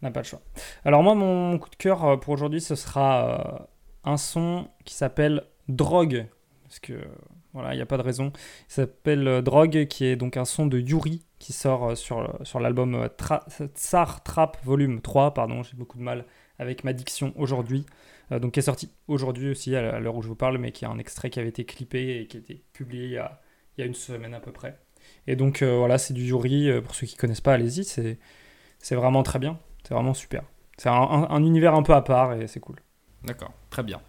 On 0.03 0.07
n'a 0.07 0.11
pas 0.13 0.21
le 0.21 0.27
choix. 0.27 0.41
Alors 0.85 1.03
moi, 1.03 1.15
mon 1.15 1.59
coup 1.59 1.69
de 1.69 1.77
cœur 1.77 2.05
euh, 2.05 2.17
pour 2.17 2.33
aujourd'hui, 2.33 2.61
ce 2.61 2.75
sera 2.75 3.61
euh, 3.61 4.11
un 4.11 4.17
son 4.17 4.69
qui 4.85 4.95
s'appelle 4.95 5.45
Drogue. 5.69 6.27
Parce 6.63 6.79
que, 6.79 6.95
euh, 6.95 7.05
voilà, 7.53 7.75
il 7.75 7.77
n'y 7.77 7.83
a 7.83 7.87
pas 7.87 7.99
de 7.99 8.03
raison. 8.03 8.33
Il 8.69 8.73
s'appelle 8.73 9.43
Drogue, 9.43 9.87
qui 9.87 10.07
est 10.07 10.17
donc 10.17 10.37
un 10.37 10.47
son 10.47 10.67
de 10.67 10.79
Yuri, 10.79 11.23
qui 11.39 11.53
sort 11.53 11.97
sur, 11.97 12.39
l'album 12.61 13.09
Tsar 13.75 14.23
Trap 14.23 14.57
Volume 14.65 15.01
3. 15.03 15.35
Pardon, 15.35 15.63
j'ai 15.63 15.77
beaucoup 15.77 15.99
de 15.99 16.03
mal 16.03 16.25
avec 16.59 16.85
ma 16.85 16.93
diction 16.93 17.33
aujourd'hui. 17.37 17.87
donc 18.31 18.53
qui 18.53 18.61
est 18.61 18.65
sorti 18.65 18.91
aujourd'hui 19.09 19.51
aussi 19.51 19.75
à 19.75 19.99
l'heure 19.99 20.15
où 20.15 20.23
je 20.23 20.29
vous 20.29 20.37
parle, 20.37 20.59
mais 20.59 20.71
qui 20.71 20.85
est 20.85 20.89
un 20.89 20.99
extrait 20.99 21.31
qui 21.31 21.41
avait 21.41 21.49
été 21.49 21.65
clippé 21.65 22.21
et 22.21 22.27
qui 22.27 22.37
a 22.37 22.41
été 22.41 22.63
publié 22.73 23.07
il 23.07 23.13
y 23.13 23.19
a, 23.19 23.87
une 23.87 23.95
semaine 23.95 24.35
à 24.35 24.41
peu 24.41 24.53
près. 24.53 24.79
Et 25.27 25.35
donc 25.35 25.63
voilà, 25.63 25.99
c'est 25.99 26.15
du 26.15 26.23
Yuri, 26.23 26.71
pour 26.83 26.95
ceux 26.95 27.07
qui 27.07 27.17
connaissent 27.17 27.41
pas, 27.41 27.55
allez-y, 27.55 27.85
c'est 27.85 28.95
vraiment 28.95 29.25
très 29.25 29.41
bien, 29.41 29.59
c'est 29.87 29.95
vraiment 29.95 30.15
super. 30.15 30.43
C'est 30.77 30.89
un, 30.89 30.93
un 30.93 31.45
univers 31.45 31.75
un 31.75 31.83
peu 31.83 31.95
à 31.95 32.03
part 32.03 32.35
et 32.35 32.47
c'est 32.47 32.61
cool. 32.61 32.77
D'accord, 33.25 33.53
très 33.69 33.83
bien. 33.83 34.01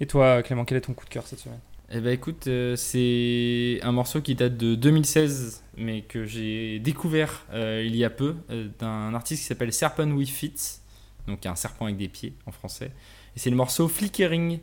Et 0.00 0.06
toi 0.06 0.42
Clément, 0.42 0.64
quel 0.64 0.78
est 0.78 0.82
ton 0.82 0.94
coup 0.94 1.04
de 1.04 1.10
cœur 1.10 1.26
cette 1.26 1.38
semaine? 1.38 1.60
Eh 1.88 2.00
ben 2.00 2.10
écoute, 2.12 2.48
euh, 2.48 2.74
c'est 2.74 3.78
un 3.82 3.92
morceau 3.92 4.20
qui 4.20 4.34
date 4.34 4.56
de 4.56 4.74
2016, 4.74 5.62
mais 5.76 6.02
que 6.02 6.24
j'ai 6.24 6.80
découvert 6.80 7.46
euh, 7.52 7.84
il 7.86 7.94
y 7.94 8.04
a 8.04 8.10
peu, 8.10 8.34
euh, 8.50 8.68
d'un 8.80 9.14
artiste 9.14 9.42
qui 9.42 9.46
s'appelle 9.46 9.72
Serpent 9.72 10.10
with 10.10 10.28
Feet, 10.28 10.80
donc 11.28 11.46
un 11.46 11.54
serpent 11.54 11.84
avec 11.84 11.96
des 11.96 12.08
pieds 12.08 12.34
en 12.46 12.50
français. 12.50 12.90
Et 13.36 13.38
c'est 13.38 13.50
le 13.50 13.56
morceau 13.56 13.86
Flickering 13.86 14.58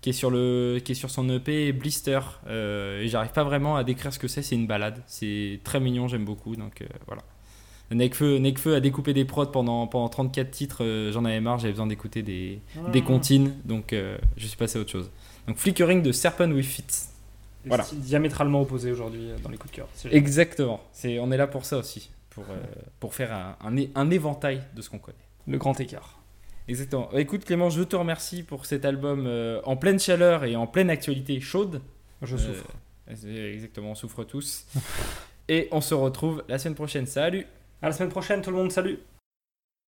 qui 0.00 0.10
est 0.10 0.12
sur, 0.12 0.30
le, 0.30 0.80
qui 0.84 0.92
est 0.92 0.94
sur 0.94 1.10
son 1.10 1.28
EP 1.28 1.72
Blister. 1.72 2.20
et 2.48 3.08
j'arrive 3.08 3.32
pas 3.32 3.42
vraiment 3.42 3.76
à 3.76 3.82
décrire 3.82 4.14
ce 4.14 4.20
que 4.20 4.28
c'est, 4.28 4.42
c'est 4.42 4.54
une 4.54 4.68
balade. 4.68 5.02
C'est 5.08 5.58
très 5.64 5.80
mignon, 5.80 6.06
j'aime 6.06 6.24
beaucoup, 6.24 6.54
donc 6.54 6.84
voilà. 7.08 7.24
Nekfeu, 7.90 8.74
a 8.74 8.80
découpé 8.80 9.14
des 9.14 9.24
prods 9.24 9.46
pendant, 9.46 9.86
pendant 9.86 10.08
34 10.08 10.50
titres, 10.50 11.10
j'en 11.10 11.24
avais 11.24 11.40
marre, 11.40 11.58
j'avais 11.58 11.72
besoin 11.72 11.86
d'écouter 11.86 12.22
des, 12.22 12.60
des 12.92 12.98
ah. 13.02 13.06
comptines, 13.06 13.54
donc 13.64 13.94
je 14.36 14.46
suis 14.46 14.56
passé 14.56 14.78
à 14.78 14.82
autre 14.82 14.90
chose. 14.90 15.10
Donc 15.46 15.56
Flickering 15.56 16.02
de 16.02 16.12
Serpent 16.12 16.50
with 16.50 16.66
Fit. 16.66 16.84
Voilà. 17.64 17.86
Diamétralement 17.92 18.62
opposé 18.62 18.92
aujourd'hui 18.92 19.30
euh, 19.30 19.38
dans 19.42 19.50
les 19.50 19.56
coups 19.56 19.72
de 19.72 19.76
cœur. 19.76 19.88
Exactement. 20.10 20.80
C'est, 20.92 21.18
on 21.18 21.30
est 21.32 21.36
là 21.36 21.46
pour 21.46 21.64
ça 21.64 21.78
aussi, 21.78 22.10
pour, 22.30 22.44
euh, 22.50 22.56
pour 23.00 23.14
faire 23.14 23.32
un, 23.32 23.76
un, 23.94 24.10
éventail 24.10 24.62
de 24.74 24.82
ce 24.82 24.90
qu'on 24.90 24.98
connaît. 24.98 25.16
Le 25.46 25.58
grand 25.58 25.78
écart. 25.80 26.18
Exactement. 26.68 27.10
Écoute 27.12 27.44
Clément, 27.44 27.70
je 27.70 27.82
te 27.82 27.96
remercie 27.96 28.42
pour 28.42 28.66
cet 28.66 28.84
album 28.84 29.24
euh, 29.26 29.60
en 29.64 29.76
pleine 29.76 29.98
chaleur 29.98 30.44
et 30.44 30.54
en 30.54 30.66
pleine 30.66 30.90
actualité 30.90 31.40
chaude. 31.40 31.80
Je 32.22 32.36
souffre. 32.36 32.66
exactement, 33.08 33.92
on 33.92 33.94
souffre 33.94 34.24
tous. 34.24 34.66
et 35.48 35.68
on 35.72 35.80
se 35.80 35.94
retrouve 35.94 36.44
la 36.48 36.58
semaine 36.58 36.74
prochaine. 36.74 37.06
Salut 37.06 37.46
À 37.80 37.86
la 37.86 37.92
semaine 37.92 38.10
prochaine 38.10 38.42
tout 38.42 38.50
le 38.50 38.56
monde, 38.56 38.72
salut 38.72 38.98